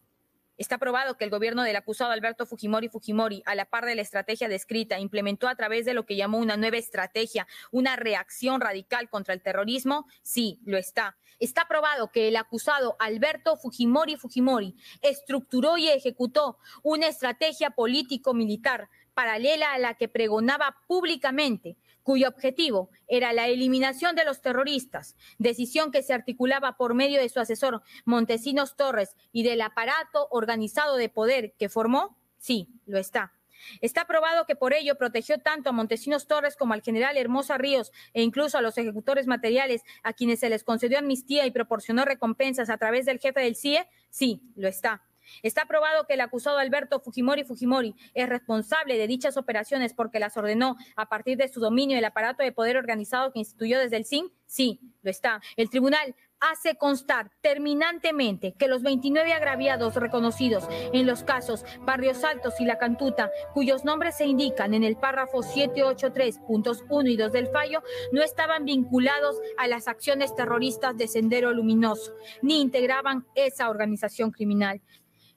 Está 0.61 0.77
probado 0.77 1.17
que 1.17 1.25
el 1.25 1.31
gobierno 1.31 1.63
del 1.63 1.75
acusado 1.77 2.11
Alberto 2.11 2.45
Fujimori 2.45 2.91
Fujimori, 2.91 3.43
a 3.47 3.55
la 3.55 3.65
par 3.65 3.87
de 3.87 3.95
la 3.95 4.03
estrategia 4.03 4.47
descrita, 4.47 5.01
implementó 5.01 5.49
a 5.49 5.55
través 5.55 5.87
de 5.87 5.95
lo 5.95 6.05
que 6.05 6.17
llamó 6.17 6.37
una 6.37 6.59
nueva 6.59 6.77
estrategia, 6.77 7.47
una 7.71 7.97
reacción 7.97 8.61
radical 8.61 9.09
contra 9.09 9.33
el 9.33 9.41
terrorismo. 9.41 10.07
Sí, 10.21 10.61
lo 10.67 10.77
está. 10.77 11.17
Está 11.39 11.67
probado 11.67 12.13
que 12.13 12.29
el 12.29 12.37
acusado 12.37 12.97
Alberto 12.99 13.57
Fujimori 13.57 14.17
Fujimori 14.17 14.77
estructuró 15.01 15.79
y 15.79 15.89
ejecutó 15.89 16.59
una 16.83 17.07
estrategia 17.07 17.71
político-militar 17.71 18.91
paralela 19.15 19.73
a 19.73 19.79
la 19.79 19.95
que 19.95 20.09
pregonaba 20.09 20.77
públicamente 20.87 21.79
cuyo 22.03 22.29
objetivo 22.29 22.91
era 23.09 23.33
la 23.33 23.49
eliminación 23.49 24.17
de 24.17 24.25
los 24.25 24.41
terroristas, 24.41 25.17
decisión 25.39 25.91
que 25.91 26.03
se 26.03 26.15
articulaba 26.15 26.77
por 26.77 26.95
medio 26.95 27.21
de 27.21 27.29
su 27.29 27.41
asesor 27.41 27.83
Montesinos 28.05 28.77
Torres 28.77 29.17
y 29.33 29.43
del 29.43 29.61
aparato 29.61 30.29
organizado 30.31 30.97
de 30.97 31.09
poder 31.09 31.55
que 31.59 31.69
formó? 31.69 32.17
Sí, 32.39 32.69
lo 32.87 32.99
está. 32.99 33.33
Está 33.81 34.07
probado 34.07 34.47
que 34.47 34.57
por 34.57 34.73
ello 34.73 34.97
protegió 34.97 35.39
tanto 35.39 35.71
a 35.71 35.73
Montesinos 35.73 36.27
Torres 36.27 36.57
como 36.57 36.75
al 36.75 36.83
general 36.83 37.17
Hermosa 37.17 37.59
Ríos 37.59 37.93
e 38.15 38.23
incluso 38.23 38.59
a 38.59 38.63
los 38.63 38.79
ejecutores 38.79 39.27
materiales 39.27 39.83
a 40.03 40.13
quienes 40.13 40.41
se 40.41 40.49
les 40.49 40.65
concedió 40.65 40.99
amnistía 40.99 41.47
y 41.47 41.51
proporcionó 41.51 42.05
recompensas 42.05 42.71
a 42.71 42.79
través 42.79 43.07
del 43.07 43.19
jefe 43.19 43.41
del 43.41 43.57
CIE? 43.57 43.87
Sí, 44.09 44.43
lo 44.57 44.69
está. 44.69 45.03
Está 45.43 45.67
probado 45.67 46.07
que 46.07 46.15
el 46.15 46.21
acusado 46.21 46.59
Alberto 46.59 47.01
Fujimori 47.01 47.45
Fujimori 47.45 47.95
es 48.15 48.29
responsable 48.29 48.99
de 48.99 49.07
dichas 49.07 49.37
operaciones 49.37 49.95
porque 49.95 50.21
las 50.21 50.37
ordenó 50.37 50.77
a 50.97 51.09
partir 51.09 51.37
de 51.37 51.49
su 51.49 51.61
dominio 51.61 51.97
del 51.97 52.05
aparato 52.05 52.43
de 52.43 52.53
poder 52.53 52.77
organizado 52.77 53.33
que 53.33 53.39
instituyó 53.41 53.79
desde 53.79 53.97
el 53.97 54.05
SIN. 54.05 54.33
Sí, 54.47 54.81
lo 55.03 55.11
está. 55.11 55.41
El 55.57 55.71
tribunal 55.71 56.15
hace 56.41 56.75
constar 56.77 57.31
terminantemente 57.43 58.55
que 58.55 58.67
los 58.67 58.83
29 58.83 59.33
agraviados 59.33 59.95
reconocidos 59.97 60.67
en 60.93 61.07
los 61.07 61.23
casos 61.23 61.65
Barrios 61.83 62.25
Altos 62.25 62.61
y 62.61 62.65
La 62.65 62.79
Cantuta, 62.79 63.31
cuyos 63.53 63.85
nombres 63.85 64.17
se 64.17 64.27
indican 64.27 64.75
en 64.75 64.83
el 64.83 64.97
párrafo 64.97 65.43
783.1 65.43 67.11
y 67.11 67.17
2 67.17 67.33
del 67.33 67.49
fallo, 67.49 67.83
no 68.13 68.23
estaban 68.23 68.65
vinculados 68.65 69.37
a 69.59 69.67
las 69.67 69.87
acciones 69.87 70.35
terroristas 70.35 70.97
de 70.97 71.09
Sendero 71.09 71.53
Luminoso, 71.53 72.15
ni 72.43 72.61
integraban 72.61 73.27
esa 73.35 73.69
organización 73.69 74.31
criminal. 74.31 74.81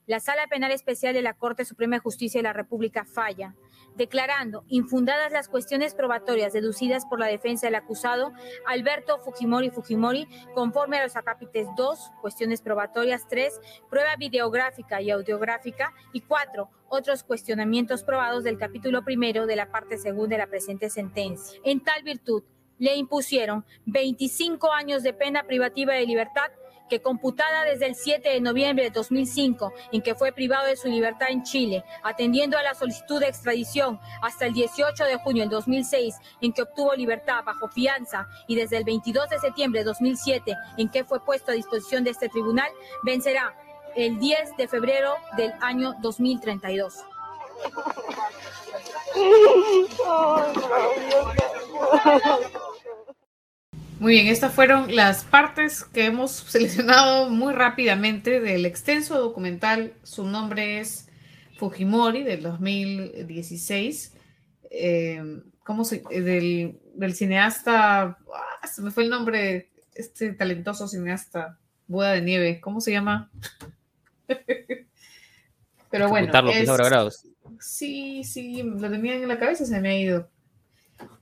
La 0.05 0.19
Sala 0.19 0.47
Penal 0.47 0.71
Especial 0.71 1.13
de 1.13 1.21
la 1.21 1.33
Corte 1.33 1.63
Suprema 1.63 1.95
de 1.95 2.01
Justicia 2.01 2.39
de 2.39 2.43
la 2.43 2.51
República 2.51 3.05
falla, 3.05 3.55
declarando 3.95 4.65
infundadas 4.67 5.31
las 5.31 5.47
cuestiones 5.47 5.95
probatorias 5.95 6.51
deducidas 6.51 7.05
por 7.05 7.21
la 7.21 7.27
defensa 7.27 7.67
del 7.67 7.75
acusado 7.75 8.33
Alberto 8.67 9.19
Fujimori 9.19 9.69
Fujimori, 9.69 10.27
conforme 10.53 10.97
a 10.97 11.03
los 11.03 11.15
acápites 11.15 11.67
2, 11.77 12.11
cuestiones 12.19 12.61
probatorias 12.61 13.29
3, 13.29 13.61
prueba 13.89 14.17
videográfica 14.17 15.01
y 15.01 15.09
audiográfica 15.09 15.93
y 16.11 16.19
4, 16.19 16.69
otros 16.89 17.23
cuestionamientos 17.23 18.03
probados 18.03 18.43
del 18.43 18.57
capítulo 18.57 19.05
primero 19.05 19.45
de 19.45 19.55
la 19.55 19.71
parte 19.71 19.97
segunda 19.97 20.35
de 20.35 20.39
la 20.39 20.47
presente 20.47 20.89
sentencia. 20.89 21.61
En 21.63 21.79
tal 21.81 22.03
virtud, 22.03 22.43
le 22.77 22.97
impusieron 22.97 23.63
25 23.85 24.73
años 24.73 25.01
de 25.03 25.13
pena 25.13 25.43
privativa 25.43 25.93
de 25.93 26.05
libertad 26.05 26.51
que 26.93 27.01
computada 27.01 27.63
desde 27.63 27.87
el 27.87 27.95
7 27.95 28.29
de 28.29 28.39
noviembre 28.39 28.83
de 28.83 28.91
2005, 28.91 29.73
en 29.91 30.03
que 30.03 30.13
fue 30.13 30.31
privado 30.31 30.67
de 30.67 30.77
su 30.77 30.87
libertad 30.89 31.29
en 31.31 31.41
Chile, 31.41 31.83
atendiendo 32.03 32.55
a 32.55 32.61
la 32.61 32.75
solicitud 32.75 33.19
de 33.19 33.29
extradición 33.29 33.99
hasta 34.21 34.45
el 34.45 34.53
18 34.53 35.03
de 35.05 35.17
junio 35.17 35.41
del 35.41 35.49
2006, 35.49 36.15
en 36.41 36.53
que 36.53 36.61
obtuvo 36.61 36.93
libertad 36.93 37.43
bajo 37.43 37.67
fianza, 37.67 38.27
y 38.47 38.55
desde 38.55 38.77
el 38.77 38.83
22 38.83 39.27
de 39.27 39.39
septiembre 39.39 39.79
de 39.79 39.85
2007, 39.85 40.55
en 40.77 40.87
que 40.89 41.03
fue 41.03 41.19
puesto 41.19 41.51
a 41.51 41.55
disposición 41.55 42.03
de 42.03 42.11
este 42.11 42.29
tribunal, 42.29 42.69
vencerá 43.01 43.55
el 43.95 44.19
10 44.19 44.55
de 44.55 44.67
febrero 44.67 45.15
del 45.35 45.51
año 45.61 45.95
2032. 45.99 46.93
Muy 54.03 54.15
bien, 54.15 54.27
estas 54.27 54.53
fueron 54.53 54.93
las 54.93 55.23
partes 55.23 55.85
que 55.85 56.03
hemos 56.07 56.31
seleccionado 56.49 57.29
muy 57.29 57.53
rápidamente 57.53 58.41
del 58.41 58.65
extenso 58.65 59.17
documental. 59.17 59.93
Su 60.03 60.25
nombre 60.25 60.81
es 60.81 61.07
Fujimori 61.55 62.23
del 62.23 62.43
2016. 62.43 64.11
Eh, 64.71 65.23
¿Cómo 65.63 65.85
se, 65.85 66.03
eh, 66.11 66.19
del, 66.19 66.81
del 66.95 67.15
cineasta? 67.15 68.17
Ah, 68.61 68.67
se 68.67 68.81
me 68.81 68.91
fue 68.91 69.03
el 69.05 69.09
nombre, 69.09 69.69
este 69.95 70.33
talentoso 70.33 70.89
cineasta, 70.89 71.57
Buda 71.87 72.11
de 72.11 72.23
Nieve. 72.23 72.59
¿Cómo 72.59 72.81
se 72.81 72.91
llama? 72.91 73.31
Pero 75.89 76.09
bueno. 76.09 76.49
Es, 76.49 77.23
sí, 77.61 78.25
sí, 78.25 78.63
lo 78.63 78.91
tenía 78.91 79.15
en 79.15 79.29
la 79.29 79.39
cabeza, 79.39 79.65
se 79.65 79.79
me 79.79 79.87
ha 79.87 79.97
ido. 79.97 80.32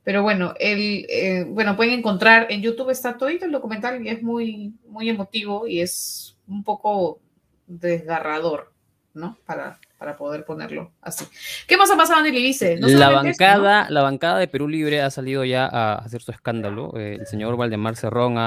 Pero 0.03 0.23
bueno, 0.23 0.53
el, 0.59 1.05
eh, 1.09 1.45
bueno, 1.47 1.75
pueden 1.75 1.99
encontrar 1.99 2.47
en 2.49 2.61
YouTube 2.61 2.89
está 2.89 3.17
todo 3.17 3.29
el 3.29 3.51
documental 3.51 4.03
y 4.03 4.09
es 4.09 4.23
muy, 4.23 4.73
muy 4.87 5.09
emotivo 5.09 5.67
y 5.67 5.81
es 5.81 6.37
un 6.47 6.63
poco 6.63 7.19
desgarrador, 7.67 8.73
¿no? 9.13 9.37
Para, 9.45 9.79
para 9.97 10.17
poder 10.17 10.43
ponerlo 10.43 10.91
así. 11.01 11.25
¿Qué 11.67 11.77
más 11.77 11.91
ha 11.91 11.97
pasado 11.97 12.21
en 12.21 12.33
el 12.33 12.37
IBICE? 12.39 12.77
la, 12.79 13.09
bancada, 13.11 13.87
la 13.91 14.01
bancada 14.01 14.39
de 14.39 14.47
Perú 14.47 14.67
Libre 14.67 15.01
ha 15.01 15.11
salido 15.11 15.45
ya 15.45 15.67
a 15.67 15.95
hacer 15.95 16.23
su 16.23 16.31
escándalo. 16.31 16.97
Eh, 16.97 17.17
el 17.19 17.27
señor 17.27 17.55
Valdemar 17.55 17.95
Cerrón 17.95 18.37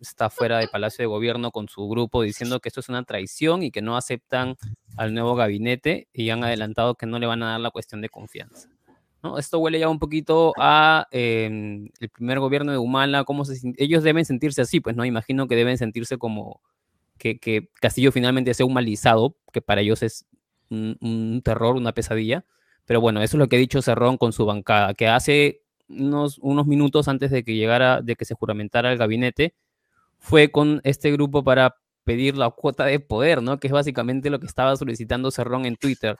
está 0.00 0.30
fuera 0.30 0.58
del 0.58 0.70
Palacio 0.70 1.02
de 1.02 1.06
Gobierno 1.06 1.50
con 1.50 1.68
su 1.68 1.86
grupo 1.86 2.22
diciendo 2.22 2.60
que 2.60 2.70
esto 2.70 2.80
es 2.80 2.88
una 2.88 3.04
traición 3.04 3.62
y 3.62 3.70
que 3.70 3.82
no 3.82 3.98
aceptan 3.98 4.56
al 4.96 5.12
nuevo 5.12 5.34
gabinete 5.34 6.08
y 6.14 6.30
han 6.30 6.42
adelantado 6.42 6.94
que 6.94 7.04
no 7.04 7.18
le 7.18 7.26
van 7.26 7.42
a 7.42 7.50
dar 7.50 7.60
la 7.60 7.70
cuestión 7.70 8.00
de 8.00 8.08
confianza. 8.08 8.70
Esto 9.36 9.58
huele 9.58 9.80
ya 9.80 9.88
un 9.88 9.98
poquito 9.98 10.52
a 10.58 11.06
em, 11.10 11.88
el 12.00 12.08
primer 12.08 12.38
gobierno 12.38 12.70
de 12.70 12.78
Humala, 12.78 13.24
cómo 13.24 13.44
se, 13.44 13.58
ellos 13.76 14.04
deben 14.04 14.24
sentirse 14.24 14.62
así, 14.62 14.80
pues 14.80 14.94
no, 14.94 15.04
imagino 15.04 15.48
que 15.48 15.56
deben 15.56 15.76
sentirse 15.76 16.18
como 16.18 16.60
que, 17.18 17.68
Castillo 17.80 18.12
finalmente 18.12 18.54
sea 18.54 18.64
humanizado, 18.64 19.36
que 19.52 19.60
para 19.60 19.80
ellos 19.80 20.02
es 20.02 20.26
un, 20.70 21.42
terror, 21.44 21.76
una 21.76 21.92
pesadilla, 21.92 22.44
pero 22.84 23.00
bueno, 23.00 23.20
eso 23.20 23.36
es 23.36 23.38
lo 23.38 23.48
que 23.48 23.56
ha 23.56 23.58
dicho 23.58 23.82
Cerrón 23.82 24.18
con 24.18 24.32
su 24.32 24.46
bancada, 24.46 24.94
que 24.94 25.08
hace 25.08 25.62
unos, 25.88 26.38
unos 26.38 26.66
minutos 26.66 27.08
antes 27.08 27.30
de 27.30 27.42
que 27.42 27.56
llegara, 27.56 28.00
de 28.02 28.14
que 28.14 28.24
se 28.24 28.34
juramentara 28.34 28.92
el 28.92 28.98
gabinete, 28.98 29.54
fue 30.18 30.50
con 30.50 30.80
este 30.84 31.10
grupo 31.10 31.42
para 31.42 31.76
pedir 32.04 32.36
la 32.36 32.50
cuota 32.50 32.84
de 32.86 33.00
poder, 33.00 33.42
¿no? 33.42 33.58
Que 33.58 33.66
es 33.66 33.72
básicamente 33.72 34.30
lo 34.30 34.40
que 34.40 34.46
estaba 34.46 34.76
solicitando 34.76 35.30
Cerrón 35.30 35.66
en 35.66 35.76
Twitter. 35.76 36.16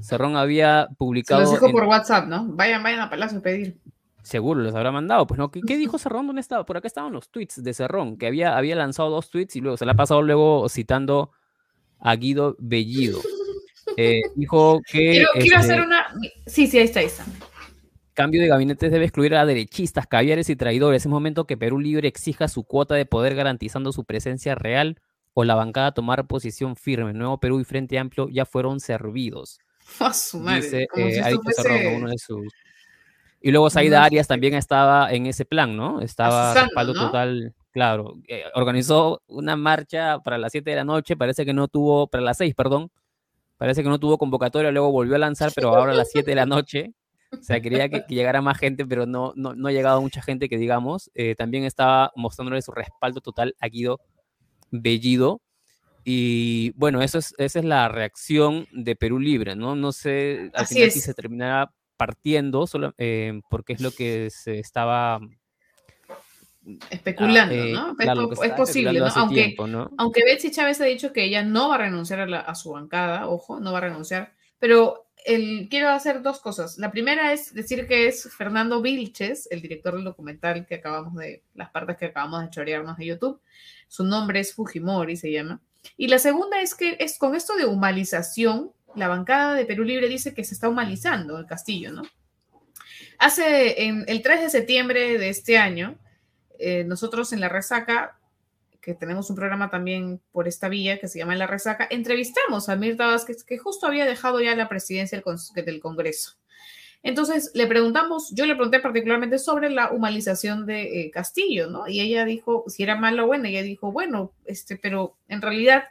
Cerrón 0.00 0.36
había 0.36 0.88
publicado. 0.98 1.44
Se 1.44 1.52
los 1.52 1.60
dijo 1.60 1.72
por 1.72 1.84
WhatsApp, 1.84 2.28
¿no? 2.28 2.46
Vayan, 2.46 2.82
vayan 2.82 3.00
a 3.00 3.10
Palacio 3.10 3.38
a 3.38 3.42
pedir. 3.42 3.78
Seguro, 4.22 4.60
los 4.60 4.74
habrá 4.74 4.92
mandado. 4.92 5.26
Pues 5.26 5.38
no, 5.38 5.50
¿qué, 5.50 5.76
dijo 5.76 5.98
Cerrón? 5.98 6.26
¿Dónde 6.26 6.40
estaba? 6.40 6.64
Por 6.64 6.76
acá 6.76 6.86
estaban 6.86 7.12
los 7.12 7.28
tweets 7.30 7.62
de 7.62 7.74
Cerrón, 7.74 8.16
que 8.16 8.26
había, 8.26 8.56
había 8.56 8.76
lanzado 8.76 9.10
dos 9.10 9.30
tweets 9.30 9.56
y 9.56 9.60
luego 9.60 9.76
se 9.76 9.84
la 9.84 9.92
ha 9.92 9.96
pasado 9.96 10.22
luego 10.22 10.68
citando 10.68 11.32
a 11.98 12.14
Guido 12.16 12.56
Bellido. 12.58 13.20
Eh, 13.96 14.22
dijo 14.36 14.80
que. 14.90 15.24
Quiero, 15.34 15.58
hacer 15.58 15.80
este 15.80 15.86
una. 15.86 16.06
Sí, 16.46 16.66
sí, 16.66 16.78
ahí 16.78 16.84
está, 16.84 17.00
ahí 17.00 17.06
está. 17.06 17.24
Cambio 18.14 18.42
de 18.42 18.48
gabinete 18.48 18.90
debe 18.90 19.06
excluir 19.06 19.34
a 19.34 19.46
derechistas, 19.46 20.06
caviares 20.06 20.50
y 20.50 20.56
traidores. 20.56 21.02
Es 21.02 21.08
momento 21.08 21.46
que 21.46 21.56
Perú 21.56 21.80
Libre 21.80 22.08
exija 22.08 22.46
su 22.48 22.64
cuota 22.64 22.94
de 22.94 23.06
poder 23.06 23.34
garantizando 23.34 23.90
su 23.92 24.04
presencia 24.04 24.54
real 24.54 25.00
o 25.34 25.44
la 25.44 25.54
bancada 25.54 25.92
tomar 25.92 26.26
posición 26.26 26.76
firme. 26.76 27.14
Nuevo 27.14 27.40
Perú 27.40 27.60
y 27.60 27.64
Frente 27.64 27.98
Amplio 27.98 28.28
ya 28.28 28.44
fueron 28.44 28.80
servidos. 28.80 29.58
Dice, 30.56 30.86
eh, 30.96 31.96
uno 31.96 32.08
de 32.10 32.18
sus... 32.18 32.46
Y 33.40 33.50
luego 33.50 33.70
Saida 33.70 34.04
Arias 34.04 34.28
también 34.28 34.54
estaba 34.54 35.12
en 35.12 35.26
ese 35.26 35.44
plan, 35.44 35.76
¿no? 35.76 36.00
Estaba 36.00 36.54
respaldo 36.54 36.94
total, 36.94 37.52
claro. 37.72 38.14
Eh, 38.28 38.44
organizó 38.54 39.20
una 39.26 39.56
marcha 39.56 40.20
para 40.20 40.38
las 40.38 40.52
7 40.52 40.70
de 40.70 40.76
la 40.76 40.84
noche, 40.84 41.16
parece 41.16 41.44
que 41.44 41.52
no 41.52 41.66
tuvo, 41.66 42.06
para 42.06 42.22
las 42.22 42.38
6, 42.38 42.54
perdón. 42.54 42.90
Parece 43.58 43.82
que 43.82 43.88
no 43.88 43.98
tuvo 43.98 44.16
convocatoria, 44.16 44.70
luego 44.70 44.92
volvió 44.92 45.16
a 45.16 45.18
lanzar, 45.18 45.50
pero 45.54 45.74
ahora 45.74 45.92
a 45.92 45.96
las 45.96 46.10
7 46.10 46.30
de 46.30 46.34
la 46.34 46.46
noche 46.46 46.94
O 47.32 47.42
sea, 47.42 47.60
quería 47.60 47.88
que, 47.88 48.04
que 48.04 48.14
llegara 48.14 48.42
más 48.42 48.58
gente, 48.58 48.84
pero 48.86 49.06
no, 49.06 49.32
no, 49.36 49.54
no 49.54 49.68
ha 49.68 49.72
llegado 49.72 50.00
mucha 50.00 50.22
gente 50.22 50.48
que 50.48 50.58
digamos. 50.58 51.10
Eh, 51.14 51.34
también 51.34 51.64
estaba 51.64 52.12
mostrándole 52.14 52.60
su 52.62 52.72
respaldo 52.72 53.20
total 53.20 53.56
a 53.58 53.68
Guido 53.68 54.00
Bellido. 54.70 55.40
Y 56.04 56.72
bueno, 56.76 57.02
eso 57.02 57.18
es, 57.18 57.34
esa 57.38 57.58
es 57.58 57.64
la 57.64 57.88
reacción 57.88 58.66
de 58.72 58.96
Perú 58.96 59.18
Libre, 59.18 59.56
¿no? 59.56 59.76
No 59.76 59.92
sé 59.92 60.50
al 60.54 60.62
Así 60.64 60.74
final 60.74 60.88
es. 60.88 60.94
si 60.94 61.00
se 61.00 61.14
terminará 61.14 61.72
partiendo, 61.96 62.66
solo, 62.66 62.94
eh, 62.98 63.40
porque 63.48 63.74
es 63.74 63.80
lo 63.80 63.92
que 63.92 64.28
se 64.30 64.58
estaba 64.58 65.20
Especulando, 66.90 67.54
eh, 67.54 67.72
¿no? 67.72 67.90
Es 67.90 67.96
claro, 67.96 68.28
posible, 68.56 68.98
¿no? 69.00 69.06
Aunque, 69.06 69.34
tiempo, 69.34 69.66
¿no? 69.66 69.90
aunque 69.98 70.24
Betsy 70.24 70.52
Chávez 70.52 70.80
ha 70.80 70.84
dicho 70.84 71.12
que 71.12 71.24
ella 71.24 71.42
no 71.42 71.68
va 71.68 71.74
a 71.74 71.78
renunciar 71.78 72.20
a, 72.20 72.26
la- 72.26 72.40
a 72.40 72.54
su 72.54 72.70
bancada, 72.70 73.28
ojo, 73.28 73.58
no 73.58 73.72
va 73.72 73.78
a 73.78 73.82
renunciar, 73.82 74.32
pero 74.60 75.06
el, 75.24 75.68
quiero 75.68 75.88
hacer 75.88 76.22
dos 76.22 76.40
cosas. 76.40 76.78
La 76.78 76.92
primera 76.92 77.32
es 77.32 77.52
decir 77.52 77.88
que 77.88 78.06
es 78.06 78.28
Fernando 78.36 78.80
Vilches, 78.80 79.48
el 79.50 79.60
director 79.60 79.94
del 79.94 80.04
documental 80.04 80.64
que 80.66 80.76
acabamos 80.76 81.14
de, 81.16 81.42
las 81.54 81.70
partes 81.70 81.96
que 81.96 82.06
acabamos 82.06 82.42
de 82.42 82.50
chorearnos 82.50 82.96
de 82.96 83.06
YouTube. 83.06 83.40
Su 83.88 84.04
nombre 84.04 84.38
es 84.40 84.54
Fujimori, 84.54 85.16
se 85.16 85.32
llama. 85.32 85.60
Y 85.96 86.08
la 86.08 86.18
segunda 86.18 86.60
es 86.60 86.74
que 86.74 86.96
es 87.00 87.18
con 87.18 87.34
esto 87.34 87.56
de 87.56 87.66
humanización, 87.66 88.72
la 88.94 89.08
bancada 89.08 89.54
de 89.54 89.64
Perú 89.64 89.84
Libre 89.84 90.08
dice 90.08 90.34
que 90.34 90.44
se 90.44 90.54
está 90.54 90.68
humanizando 90.68 91.38
el 91.38 91.46
castillo, 91.46 91.92
¿no? 91.92 92.02
Hace 93.18 93.84
en, 93.84 94.04
el 94.08 94.22
3 94.22 94.42
de 94.42 94.50
septiembre 94.50 95.18
de 95.18 95.28
este 95.28 95.56
año, 95.56 95.98
eh, 96.58 96.84
nosotros 96.84 97.32
en 97.32 97.40
La 97.40 97.48
Resaca, 97.48 98.18
que 98.80 98.94
tenemos 98.94 99.30
un 99.30 99.36
programa 99.36 99.70
también 99.70 100.20
por 100.32 100.48
esta 100.48 100.68
vía 100.68 100.98
que 100.98 101.06
se 101.06 101.20
llama 101.20 101.36
La 101.36 101.46
Resaca, 101.46 101.86
entrevistamos 101.88 102.68
a 102.68 102.76
Mirta 102.76 103.06
Vázquez, 103.06 103.44
que 103.44 103.58
justo 103.58 103.86
había 103.86 104.04
dejado 104.06 104.40
ya 104.40 104.56
la 104.56 104.68
presidencia 104.68 105.22
del, 105.54 105.80
Congreso. 105.80 106.36
Entonces 107.02 107.50
le 107.54 107.66
preguntamos, 107.66 108.30
yo 108.32 108.46
le 108.46 108.54
pregunté 108.54 108.78
particularmente 108.78 109.38
sobre 109.38 109.70
la 109.70 109.90
humanización 109.90 110.66
de 110.66 111.00
eh, 111.00 111.10
Castillo, 111.10 111.68
¿no? 111.68 111.88
Y 111.88 112.00
ella 112.00 112.24
dijo, 112.24 112.64
si 112.68 112.84
era 112.84 112.96
mala 112.96 113.24
o 113.24 113.26
buena, 113.26 113.48
ella 113.48 113.62
dijo, 113.62 113.90
bueno, 113.90 114.32
este, 114.44 114.76
pero 114.76 115.16
en 115.26 115.42
realidad, 115.42 115.84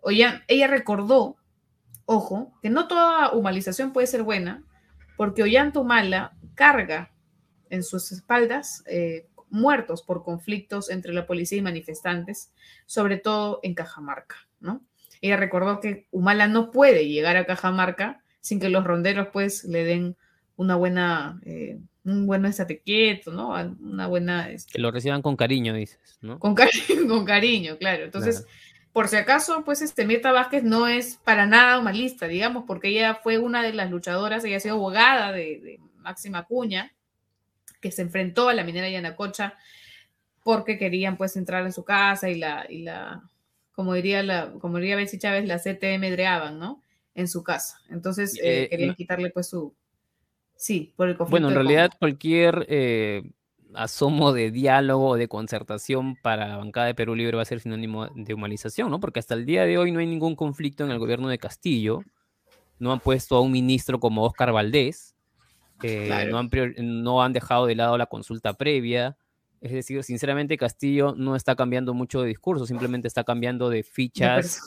oye, 0.00 0.26
ella 0.46 0.68
recordó, 0.68 1.36
ojo, 2.06 2.52
que 2.62 2.70
no 2.70 2.86
toda 2.86 3.32
humanización 3.32 3.92
puede 3.92 4.06
ser 4.06 4.22
buena, 4.22 4.62
porque 5.16 5.42
Ollanta 5.42 5.80
Humala 5.80 6.36
carga 6.54 7.12
en 7.68 7.82
sus 7.82 8.12
espaldas 8.12 8.84
eh, 8.86 9.26
muertos 9.50 10.02
por 10.02 10.22
conflictos 10.22 10.88
entre 10.88 11.12
la 11.12 11.26
policía 11.26 11.58
y 11.58 11.62
manifestantes, 11.62 12.52
sobre 12.86 13.16
todo 13.16 13.58
en 13.64 13.74
Cajamarca, 13.74 14.36
¿no? 14.60 14.82
Ella 15.20 15.36
recordó 15.36 15.80
que 15.80 16.06
Humala 16.12 16.46
no 16.46 16.70
puede 16.70 17.08
llegar 17.08 17.36
a 17.36 17.44
Cajamarca 17.44 18.22
sin 18.40 18.60
que 18.60 18.68
los 18.68 18.84
ronderos 18.84 19.28
pues 19.32 19.64
le 19.64 19.82
den 19.84 20.16
una 20.58 20.76
buena, 20.76 21.40
eh, 21.46 21.78
un 22.04 22.26
buen 22.26 22.44
estate 22.44 22.80
quieto, 22.80 23.32
¿no? 23.32 23.50
Una 23.80 24.06
buena... 24.06 24.50
este, 24.50 24.72
Que 24.72 24.78
lo 24.80 24.90
reciban 24.90 25.22
con 25.22 25.36
cariño, 25.36 25.72
dices, 25.72 26.18
¿no? 26.20 26.38
con, 26.38 26.54
cari- 26.54 26.68
con 27.08 27.24
cariño, 27.24 27.78
claro. 27.78 28.04
Entonces, 28.04 28.40
Claro. 28.42 28.52
por 28.92 29.08
si 29.08 29.16
acaso, 29.16 29.62
pues 29.64 29.80
este 29.82 30.04
Mirta 30.04 30.32
Vázquez 30.32 30.62
no 30.64 30.86
es 30.88 31.16
para 31.24 31.46
nada 31.46 31.78
humanista, 31.78 32.28
digamos, 32.28 32.64
porque 32.66 32.88
ella 32.88 33.14
fue 33.14 33.38
una 33.38 33.62
de 33.62 33.72
las 33.72 33.90
luchadoras, 33.90 34.44
ella 34.44 34.58
ha 34.58 34.60
sido 34.60 34.74
abogada 34.74 35.32
de, 35.32 35.60
de 35.60 35.80
Máxima 35.98 36.44
Cuña, 36.44 36.92
que 37.80 37.90
se 37.92 38.02
enfrentó 38.02 38.48
a 38.48 38.54
la 38.54 38.64
minera 38.64 38.88
Yanacocha 38.90 39.54
porque 40.42 40.78
querían 40.78 41.16
pues 41.16 41.36
entrar 41.36 41.64
en 41.64 41.72
su 41.72 41.84
casa 41.84 42.28
y 42.30 42.36
la, 42.36 42.66
y 42.68 42.82
la 42.82 43.22
como 43.72 43.94
diría 43.94 44.22
la, 44.24 44.50
como 44.60 44.78
diría 44.78 44.96
Betsy 44.96 45.18
Chávez, 45.18 45.46
la 45.46 45.58
CTM 45.58 46.10
dreaban, 46.10 46.58
¿no? 46.58 46.82
En 47.14 47.28
su 47.28 47.44
casa. 47.44 47.80
Entonces 47.90 48.34
eh, 48.42 48.62
Eh, 48.64 48.68
querían 48.68 48.88
no- 48.90 48.94
quitarle 48.96 49.30
pues 49.30 49.48
su, 49.48 49.72
sí, 50.58 50.92
por 50.96 51.08
el 51.08 51.16
conflicto. 51.16 51.30
Bueno, 51.30 51.48
en 51.48 51.54
realidad 51.54 51.88
Congo. 51.90 51.98
cualquier 52.00 52.66
eh, 52.68 53.22
asomo 53.74 54.32
de 54.32 54.50
diálogo 54.50 55.10
o 55.10 55.16
de 55.16 55.28
concertación 55.28 56.16
para 56.16 56.48
la 56.48 56.56
bancada 56.56 56.86
de 56.88 56.94
Perú 56.94 57.14
Libre 57.14 57.36
va 57.36 57.42
a 57.42 57.46
ser 57.46 57.60
sinónimo 57.60 58.08
de 58.08 58.34
humanización, 58.34 58.90
¿no? 58.90 59.00
Porque 59.00 59.20
hasta 59.20 59.34
el 59.34 59.46
día 59.46 59.64
de 59.64 59.78
hoy 59.78 59.92
no 59.92 60.00
hay 60.00 60.06
ningún 60.06 60.36
conflicto 60.36 60.84
en 60.84 60.90
el 60.90 60.98
gobierno 60.98 61.28
de 61.28 61.38
Castillo. 61.38 62.02
No 62.78 62.92
han 62.92 63.00
puesto 63.00 63.36
a 63.36 63.40
un 63.40 63.52
ministro 63.52 63.98
como 64.00 64.24
Óscar 64.24 64.52
Valdés. 64.52 65.14
eh, 65.82 66.04
Claro. 66.06 66.30
no, 66.32 66.38
han 66.38 66.50
no 67.04 67.28
dejado 67.30 67.66
de 67.66 67.74
lado 67.74 67.96
la 67.96 68.06
consulta 68.06 68.54
previa. 68.54 69.16
Es 69.60 69.72
decir, 69.72 70.02
sinceramente 70.04 70.56
Castillo 70.56 71.14
no 71.16 71.34
está 71.34 71.56
cambiando 71.56 71.92
mucho 71.94 72.20
de 72.22 72.28
discurso, 72.28 72.66
simplemente 72.66 73.08
está 73.08 73.24
cambiando 73.24 73.70
de 73.70 73.82
fichas. 73.82 74.60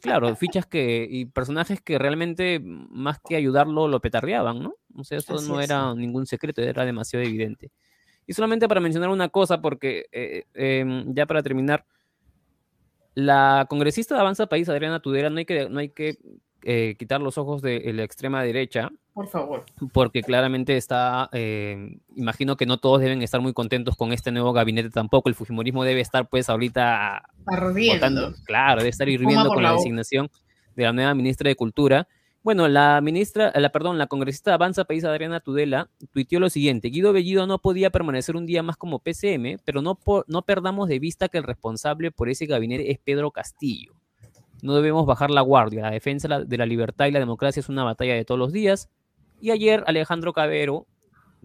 Claro, 0.00 0.34
fichas 0.36 0.66
que 0.66 1.06
y 1.10 1.26
personajes 1.26 1.80
que 1.80 1.98
realmente 1.98 2.60
más 2.60 3.18
que 3.20 3.36
ayudarlo 3.36 3.88
lo 3.88 4.00
petardeaban, 4.00 4.62
¿no? 4.62 4.74
O 4.96 5.04
sea, 5.04 5.18
eso 5.18 5.34
Así 5.34 5.48
no 5.48 5.60
es. 5.60 5.66
era 5.66 5.94
ningún 5.94 6.26
secreto, 6.26 6.62
era 6.62 6.84
demasiado 6.84 7.24
evidente. 7.24 7.70
Y 8.26 8.32
solamente 8.32 8.68
para 8.68 8.80
mencionar 8.80 9.10
una 9.10 9.28
cosa, 9.28 9.60
porque 9.60 10.06
eh, 10.12 10.44
em, 10.54 11.12
ya 11.14 11.26
para 11.26 11.42
terminar, 11.42 11.84
la 13.14 13.66
congresista 13.68 14.14
de 14.14 14.20
Avanza 14.20 14.46
País, 14.46 14.68
Adriana 14.68 15.00
Tudela, 15.00 15.30
no 15.30 15.38
hay 15.38 15.44
que, 15.44 15.68
no 15.68 15.80
hay 15.80 15.88
que 15.90 16.18
eh, 16.62 16.94
quitar 16.98 17.20
los 17.20 17.38
ojos 17.38 17.60
de 17.62 17.92
la 17.92 18.04
extrema 18.04 18.42
derecha, 18.42 18.90
Por 19.20 19.28
favor. 19.28 19.64
porque 19.92 20.22
claramente 20.22 20.76
está, 20.78 21.28
eh, 21.32 21.98
imagino 22.16 22.56
que 22.56 22.64
no 22.64 22.78
todos 22.78 23.00
deben 23.00 23.20
estar 23.22 23.40
muy 23.42 23.52
contentos 23.52 23.96
con 23.96 24.12
este 24.14 24.32
nuevo 24.32 24.52
gabinete 24.54 24.88
tampoco. 24.88 25.28
El 25.28 25.34
Fujimorismo 25.34 25.84
debe 25.84 26.00
estar 26.00 26.26
pues 26.28 26.48
ahorita 26.48 27.22
Ardiendo. 27.46 28.34
claro, 28.44 28.78
debe 28.78 28.88
estar 28.88 29.08
hirviendo 29.08 29.48
por 29.48 29.54
con 29.56 29.62
la 29.62 29.70
la 29.70 29.76
designación 29.76 30.30
de 30.74 30.84
la 30.84 30.92
nueva 30.92 31.14
ministra 31.14 31.48
de 31.48 31.56
Cultura. 31.56 32.08
Bueno, 32.42 32.66
la 32.68 32.98
ministra, 33.02 33.52
la, 33.54 33.68
perdón, 33.68 33.98
la 33.98 34.06
congresista 34.06 34.50
de 34.52 34.54
Avanza 34.54 34.84
País 34.84 35.04
Adriana 35.04 35.40
Tudela 35.40 35.90
tuiteó 36.12 36.40
lo 36.40 36.48
siguiente: 36.48 36.88
Guido 36.88 37.12
Bellido 37.12 37.46
no 37.46 37.58
podía 37.58 37.90
permanecer 37.90 38.34
un 38.36 38.46
día 38.46 38.62
más 38.62 38.78
como 38.78 39.00
PCM, 39.00 39.58
pero 39.66 39.82
no, 39.82 39.96
po- 39.96 40.24
no 40.28 40.40
perdamos 40.42 40.88
de 40.88 40.98
vista 40.98 41.28
que 41.28 41.36
el 41.36 41.44
responsable 41.44 42.10
por 42.10 42.30
ese 42.30 42.46
gabinete 42.46 42.90
es 42.90 42.98
Pedro 42.98 43.30
Castillo. 43.30 43.92
No 44.62 44.74
debemos 44.74 45.04
bajar 45.06 45.30
la 45.30 45.40
guardia. 45.42 45.82
La 45.82 45.90
defensa 45.90 46.28
de 46.40 46.56
la 46.58 46.66
libertad 46.66 47.06
y 47.06 47.10
la 47.12 47.18
democracia 47.18 47.60
es 47.60 47.68
una 47.68 47.82
batalla 47.84 48.14
de 48.14 48.24
todos 48.24 48.38
los 48.38 48.52
días. 48.52 48.88
Y 49.40 49.50
ayer 49.50 49.82
Alejandro 49.86 50.32
Cabero, 50.32 50.86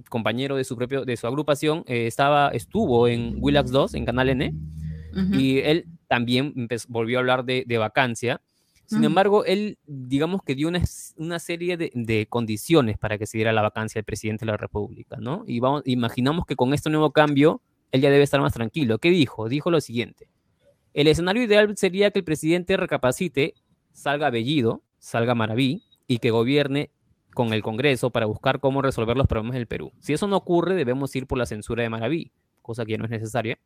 compañero 0.10 0.56
de 0.58 0.64
su 0.64 0.76
propio, 0.76 1.06
de 1.06 1.16
su 1.18 1.28
agrupación, 1.28 1.84
eh, 1.88 2.08
estaba, 2.08 2.50
estuvo 2.50 3.08
en 3.08 3.38
Willax 3.40 3.72
2, 3.72 3.94
en 3.96 4.06
Canal 4.06 4.30
N, 4.30 4.54
y 5.40 5.60
él 5.60 5.86
también 6.08 6.54
empezó- 6.58 6.88
volvió 6.90 7.18
a 7.18 7.22
hablar 7.22 7.46
de, 7.46 7.64
de 7.66 7.78
vacancia. 7.78 8.42
Sin 8.86 9.04
embargo, 9.06 9.46
él, 9.46 9.78
digamos 9.88 10.42
que 10.44 10.54
dio 10.54 10.68
una, 10.68 10.82
una 11.16 11.40
serie 11.40 11.76
de, 11.78 11.90
de 11.96 12.28
condiciones 12.28 12.98
para 13.00 13.18
que 13.18 13.26
se 13.26 13.38
diera 13.38 13.52
la 13.54 13.62
vacancia 13.64 13.98
del 14.00 14.06
presidente 14.06 14.46
de 14.46 14.52
la 14.52 14.58
República, 14.58 15.18
¿no? 15.20 15.44
Y 15.48 15.60
vamos, 15.60 15.82
imaginamos 15.86 16.46
que 16.46 16.56
con 16.56 16.74
este 16.74 16.90
nuevo 16.92 17.12
cambio, 17.12 17.62
él 17.92 18.02
ya 18.02 18.12
debe 18.12 18.24
estar 18.24 18.42
más 18.42 18.54
tranquilo. 18.54 19.00
¿Qué 19.00 19.10
dijo? 19.10 19.48
Dijo 19.50 19.72
lo 19.72 19.80
siguiente. 19.82 20.28
El 20.94 21.08
escenario 21.08 21.42
ideal 21.44 21.76
sería 21.78 22.12
que 22.12 22.20
el 22.20 22.26
presidente 22.26 22.78
recapacite, 22.78 23.56
salga 23.94 24.30
Bellido, 24.30 24.84
salga 25.00 25.34
Maraví, 25.34 25.82
y 26.08 26.20
que 26.20 26.30
gobierne 26.30 26.92
con 27.36 27.54
el 27.54 27.62
Congreso 27.62 28.10
para 28.10 28.26
buscar 28.26 28.60
cómo 28.60 28.82
resolver 28.82 29.16
los 29.16 29.28
problemas 29.28 29.54
del 29.54 29.68
Perú. 29.68 29.92
Si 30.00 30.14
eso 30.14 30.26
no 30.26 30.38
ocurre, 30.38 30.74
debemos 30.74 31.16
ir 31.16 31.28
por 31.28 31.38
la 31.38 31.46
censura 31.46 31.84
de 31.84 31.90
Maraví, 31.90 32.32
cosa 32.64 32.84
que 32.86 32.98
no 32.98 33.06
es 33.06 33.12
necesaria. 33.12 33.60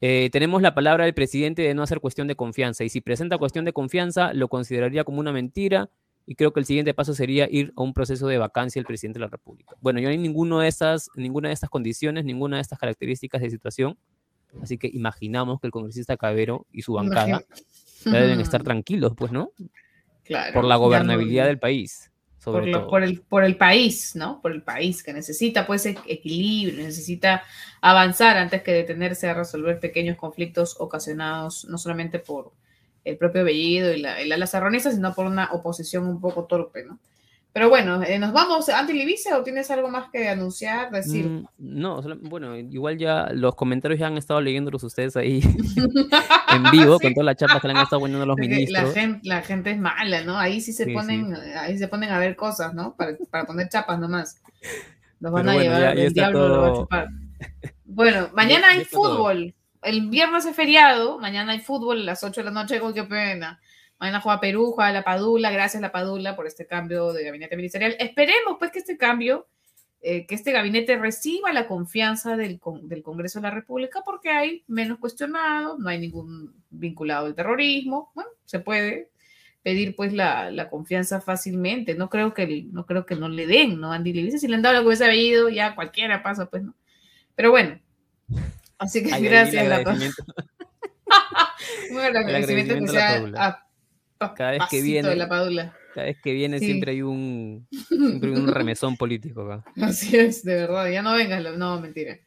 Eh, 0.00 0.30
tenemos 0.32 0.62
la 0.62 0.74
palabra 0.74 1.04
del 1.04 1.12
presidente 1.14 1.62
de 1.62 1.74
no 1.74 1.82
hacer 1.82 2.00
cuestión 2.00 2.26
de 2.28 2.34
confianza 2.34 2.82
y 2.82 2.88
si 2.88 3.00
presenta 3.02 3.36
cuestión 3.38 3.64
de 3.66 3.72
confianza 3.72 4.32
lo 4.32 4.48
consideraría 4.48 5.04
como 5.04 5.20
una 5.20 5.30
mentira 5.32 5.90
y 6.26 6.34
creo 6.36 6.52
que 6.52 6.60
el 6.60 6.66
siguiente 6.66 6.94
paso 6.94 7.14
sería 7.14 7.48
ir 7.50 7.72
a 7.76 7.82
un 7.82 7.92
proceso 7.92 8.26
de 8.28 8.38
vacancia 8.38 8.80
del 8.80 8.86
presidente 8.86 9.18
de 9.18 9.24
la 9.26 9.30
República. 9.30 9.74
Bueno, 9.80 9.98
yo 10.00 10.06
no 10.06 10.12
hay 10.12 10.18
ninguno 10.18 10.60
de 10.60 10.68
estas, 10.68 11.08
ninguna 11.16 11.48
de 11.48 11.54
estas 11.54 11.68
condiciones, 11.70 12.24
ninguna 12.24 12.56
de 12.56 12.62
estas 12.62 12.78
características 12.78 13.42
de 13.42 13.50
situación, 13.50 13.98
así 14.62 14.78
que 14.78 14.88
imaginamos 14.92 15.60
que 15.60 15.66
el 15.66 15.72
congresista 15.72 16.16
Cabero 16.16 16.66
y 16.72 16.82
su 16.82 16.92
bancada 16.92 17.42
ya 18.04 18.10
deben 18.12 18.40
estar 18.40 18.62
tranquilos, 18.64 19.14
pues, 19.16 19.32
¿no? 19.32 19.50
Claro, 20.24 20.52
Por 20.54 20.64
la 20.64 20.74
ya 20.74 20.78
no- 20.78 20.80
gobernabilidad 20.84 21.46
del 21.46 21.58
país, 21.58 22.11
sobre 22.42 22.60
por, 22.62 22.66
lo- 22.72 22.78
todo. 22.80 22.90
por 22.90 23.02
el, 23.02 23.20
por 23.22 23.44
el 23.44 23.56
país, 23.56 24.16
¿no? 24.16 24.40
Por 24.40 24.52
el 24.52 24.62
país 24.62 25.02
que 25.02 25.12
necesita 25.12 25.66
pues 25.66 25.86
e- 25.86 25.96
equilibrio, 26.06 26.82
necesita 26.84 27.42
avanzar 27.80 28.36
antes 28.36 28.62
que 28.62 28.72
detenerse 28.72 29.28
a 29.28 29.34
resolver 29.34 29.78
pequeños 29.80 30.16
conflictos 30.16 30.76
ocasionados 30.80 31.64
no 31.66 31.78
solamente 31.78 32.18
por 32.18 32.52
el 33.04 33.16
propio 33.16 33.44
Bellido 33.44 33.92
y 33.92 34.00
la, 34.00 34.20
y 34.22 34.28
la, 34.28 34.36
la 34.36 34.46
Serronista, 34.46 34.90
sino 34.92 35.14
por 35.14 35.26
una 35.26 35.52
oposición 35.52 36.06
un 36.06 36.20
poco 36.20 36.44
torpe, 36.44 36.84
¿no? 36.84 36.98
Pero 37.54 37.68
bueno, 37.68 38.02
eh, 38.02 38.18
¿nos 38.18 38.32
vamos 38.32 38.68
ante 38.70 38.94
Ibiza 38.96 39.36
o 39.38 39.42
tienes 39.42 39.70
algo 39.70 39.90
más 39.90 40.08
que 40.10 40.26
anunciar, 40.28 40.90
decir? 40.90 41.26
Mm, 41.26 41.46
no, 41.58 42.00
bueno, 42.22 42.56
igual 42.56 42.96
ya 42.96 43.28
los 43.32 43.54
comentarios 43.54 44.00
ya 44.00 44.06
han 44.06 44.16
estado 44.16 44.40
leyéndolos 44.40 44.82
ustedes 44.84 45.16
ahí 45.16 45.40
en 46.54 46.70
vivo, 46.70 46.96
Sí. 46.98 47.02
con 47.04 47.14
todas 47.14 47.26
las 47.26 47.36
chapas 47.36 47.60
que 47.60 47.68
le 47.68 47.74
han 47.74 47.82
estado 47.82 48.00
poniendo 48.00 48.24
los 48.24 48.36
Porque 48.36 48.48
La 48.48 48.54
ministros. 48.56 48.94
gente, 48.94 49.20
la 49.28 49.42
gente 49.42 49.70
es 49.70 49.78
mala, 49.78 50.22
¿no? 50.22 50.38
Ahí 50.38 50.60
sí 50.62 50.72
se 50.72 50.84
Sí, 50.86 50.94
ponen, 50.94 51.34
ahí 51.58 51.76
se 51.76 51.88
ponen 51.88 52.10
a 52.10 52.18
ver 52.18 52.36
cosas, 52.36 52.72
¿no? 52.74 52.94
Para, 52.96 53.16
para 53.30 53.44
poner 53.44 53.68
chapas 53.68 53.98
nomás. 53.98 54.40
Los 55.20 55.30
van 55.32 55.42
Pero 55.42 55.50
a 55.50 55.54
bueno, 55.54 55.74
llevar, 55.78 55.96
ya- 55.96 56.02
el 56.02 56.12
diablo 56.14 56.48
lo 56.48 56.60
va 56.62 56.68
a 56.68 56.74
chupar. 56.74 57.08
Bueno, 57.84 58.28
mañana 58.34 58.68
ya 58.72 58.78
hay 58.80 58.84
todo. 58.86 59.16
fútbol. 59.16 59.54
El 59.82 60.08
viernes 60.08 60.46
es 60.46 60.54
feriado, 60.56 61.18
mañana 61.18 61.52
hay 61.52 61.60
fútbol 61.60 62.00
a 62.02 62.04
las 62.04 62.22
8 62.24 62.40
de 62.40 62.44
la 62.46 62.50
noche, 62.52 62.80
uy, 62.80 62.94
qué 62.94 63.02
pena. 63.02 63.60
Mañana 64.02 64.20
juega 64.20 64.40
Perú, 64.40 64.72
juega 64.72 64.90
la 64.90 65.04
Padula. 65.04 65.52
Gracias 65.52 65.80
la 65.80 65.92
Padula 65.92 66.34
por 66.34 66.48
este 66.48 66.66
cambio 66.66 67.12
de 67.12 67.22
gabinete 67.22 67.54
ministerial. 67.54 67.94
Esperemos 68.00 68.56
pues 68.58 68.72
que 68.72 68.80
este 68.80 68.96
cambio, 68.96 69.46
eh, 70.00 70.26
que 70.26 70.34
este 70.34 70.50
gabinete 70.50 70.96
reciba 70.96 71.52
la 71.52 71.68
confianza 71.68 72.36
del, 72.36 72.60
del 72.82 73.02
Congreso 73.04 73.38
de 73.38 73.44
la 73.44 73.54
República 73.54 74.02
porque 74.04 74.30
hay 74.30 74.64
menos 74.66 74.98
cuestionados, 74.98 75.78
no 75.78 75.88
hay 75.88 76.00
ningún 76.00 76.52
vinculado 76.68 77.26
al 77.26 77.36
terrorismo. 77.36 78.10
Bueno, 78.16 78.30
se 78.44 78.58
puede 78.58 79.10
pedir 79.62 79.94
pues 79.94 80.12
la, 80.12 80.50
la, 80.50 80.68
confianza 80.68 81.20
fácilmente. 81.20 81.94
No 81.94 82.10
creo 82.10 82.34
que 82.34 82.64
no 82.72 82.86
creo 82.86 83.06
que 83.06 83.14
no 83.14 83.28
le 83.28 83.46
den, 83.46 83.78
¿no? 83.78 83.92
Andy 83.92 84.12
le 84.14 84.24
dice 84.24 84.40
si 84.40 84.48
le 84.48 84.56
han 84.56 84.62
dado 84.62 84.74
lo 84.74 84.80
que 84.80 84.86
hubiese 84.88 85.04
habido, 85.04 85.48
ya 85.48 85.76
cualquiera 85.76 86.24
pasa, 86.24 86.46
pues, 86.46 86.64
¿no? 86.64 86.74
Pero 87.36 87.52
bueno. 87.52 87.78
Así 88.78 89.04
que 89.04 89.14
Ay, 89.14 89.22
gracias. 89.22 89.62
el 89.62 89.68
La, 89.68 89.76
agradecimiento. 89.76 90.24
El 91.92 92.16
agradecimiento 92.16 92.74
agradecimiento 92.74 93.38
a 93.38 93.71
Cada 94.34 94.50
vez 94.52 94.62
que 94.70 94.82
viene- 94.82 95.08
de 95.08 95.16
la 95.16 95.28
Padula. 95.28 95.74
Cada 95.94 96.06
vez 96.06 96.16
que 96.22 96.32
viene 96.32 96.58
Sí. 96.58 96.66
siempre 96.66 96.92
hay 96.92 97.02
un 97.02 97.66
siempre 97.70 98.30
hay 98.30 98.36
un 98.36 98.46
remesón 98.54 98.96
político 98.96 99.42
acá. 99.42 99.64
Así 99.82 100.16
es, 100.16 100.42
de 100.44 100.54
verdad. 100.54 100.88
Ya 100.88 101.02
no 101.02 101.12
vengas, 101.14 101.42
no, 101.58 101.80
mentira. 101.80 102.18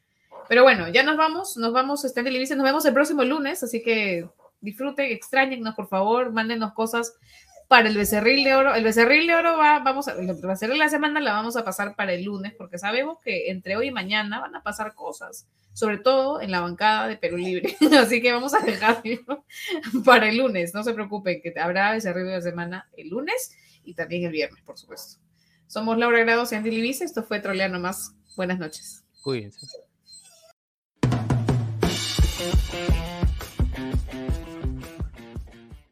Pero 0.48 0.62
bueno, 0.64 0.88
ya 0.90 1.02
nos 1.02 1.18
vamos, 1.18 1.58
nos 1.58 1.74
vamos, 1.74 2.06
Televisa, 2.14 2.56
nos 2.56 2.64
vemos 2.66 2.86
el 2.86 2.94
próximo 2.94 3.24
lunes, 3.24 3.64
así 3.64 3.82
que 3.82 4.28
disfruten, 4.62 5.12
extrañennos, 5.12 5.74
por 5.74 5.88
favor, 5.88 6.32
mándenos 6.32 6.74
cosas 6.74 7.16
para 7.68 7.90
el 7.90 7.98
becerril 7.98 8.44
de 8.44 8.54
oro. 8.54 8.76
El 8.76 8.84
becerril 8.84 9.26
de 9.26 9.34
oro 9.34 9.58
va, 9.58 9.80
vamos 9.80 10.08
a, 10.08 10.12
el 10.12 10.28
becerril 10.44 10.78
de 10.78 10.84
la 10.84 10.90
semana 10.90 11.20
la 11.20 11.34
vamos 11.34 11.58
a 11.58 11.66
pasar 11.66 11.96
para 11.96 12.14
el 12.14 12.24
lunes, 12.26 12.54
porque 12.56 12.78
sabemos 12.78 13.18
que 13.24 13.50
entre 13.50 13.76
hoy 13.76 13.88
y 13.88 13.92
mañana 13.92 14.40
van 14.40 14.56
a 14.56 14.62
pasar 14.62 14.94
cosas, 14.94 15.48
sobre 15.76 15.98
todo 15.98 16.40
en 16.42 16.52
la 16.52 16.62
bancada 16.62 17.08
de 17.10 17.18
Perú 17.18 17.36
Libre. 17.36 17.76
Así 18.00 18.22
que 18.22 18.32
vamos 18.32 18.54
a 18.54 18.60
dejarlo 18.60 19.46
para 20.06 20.30
el 20.30 20.38
lunes, 20.38 20.74
no 20.74 20.84
se 20.84 20.94
preocupen, 20.94 21.42
que 21.42 21.54
habrá 21.60 21.92
becerril 21.92 22.26
de 22.26 22.32
la 22.32 22.42
semana 22.42 22.90
el 22.96 23.10
lunes 23.10 23.52
y 23.84 23.94
también 23.94 24.24
el 24.24 24.32
viernes, 24.32 24.64
por 24.64 24.78
supuesto. 24.78 25.22
Somos 25.68 25.98
Laura 25.98 26.20
Grados 26.20 26.54
y 26.54 26.56
Andy 26.56 26.72
Livisa, 26.72 27.04
esto 27.04 27.24
fue 27.24 27.42
Troleano 27.42 27.80
Más. 27.80 28.16
Buenas 28.38 28.58
noches. 28.58 29.04
Cuídense. 29.22 29.68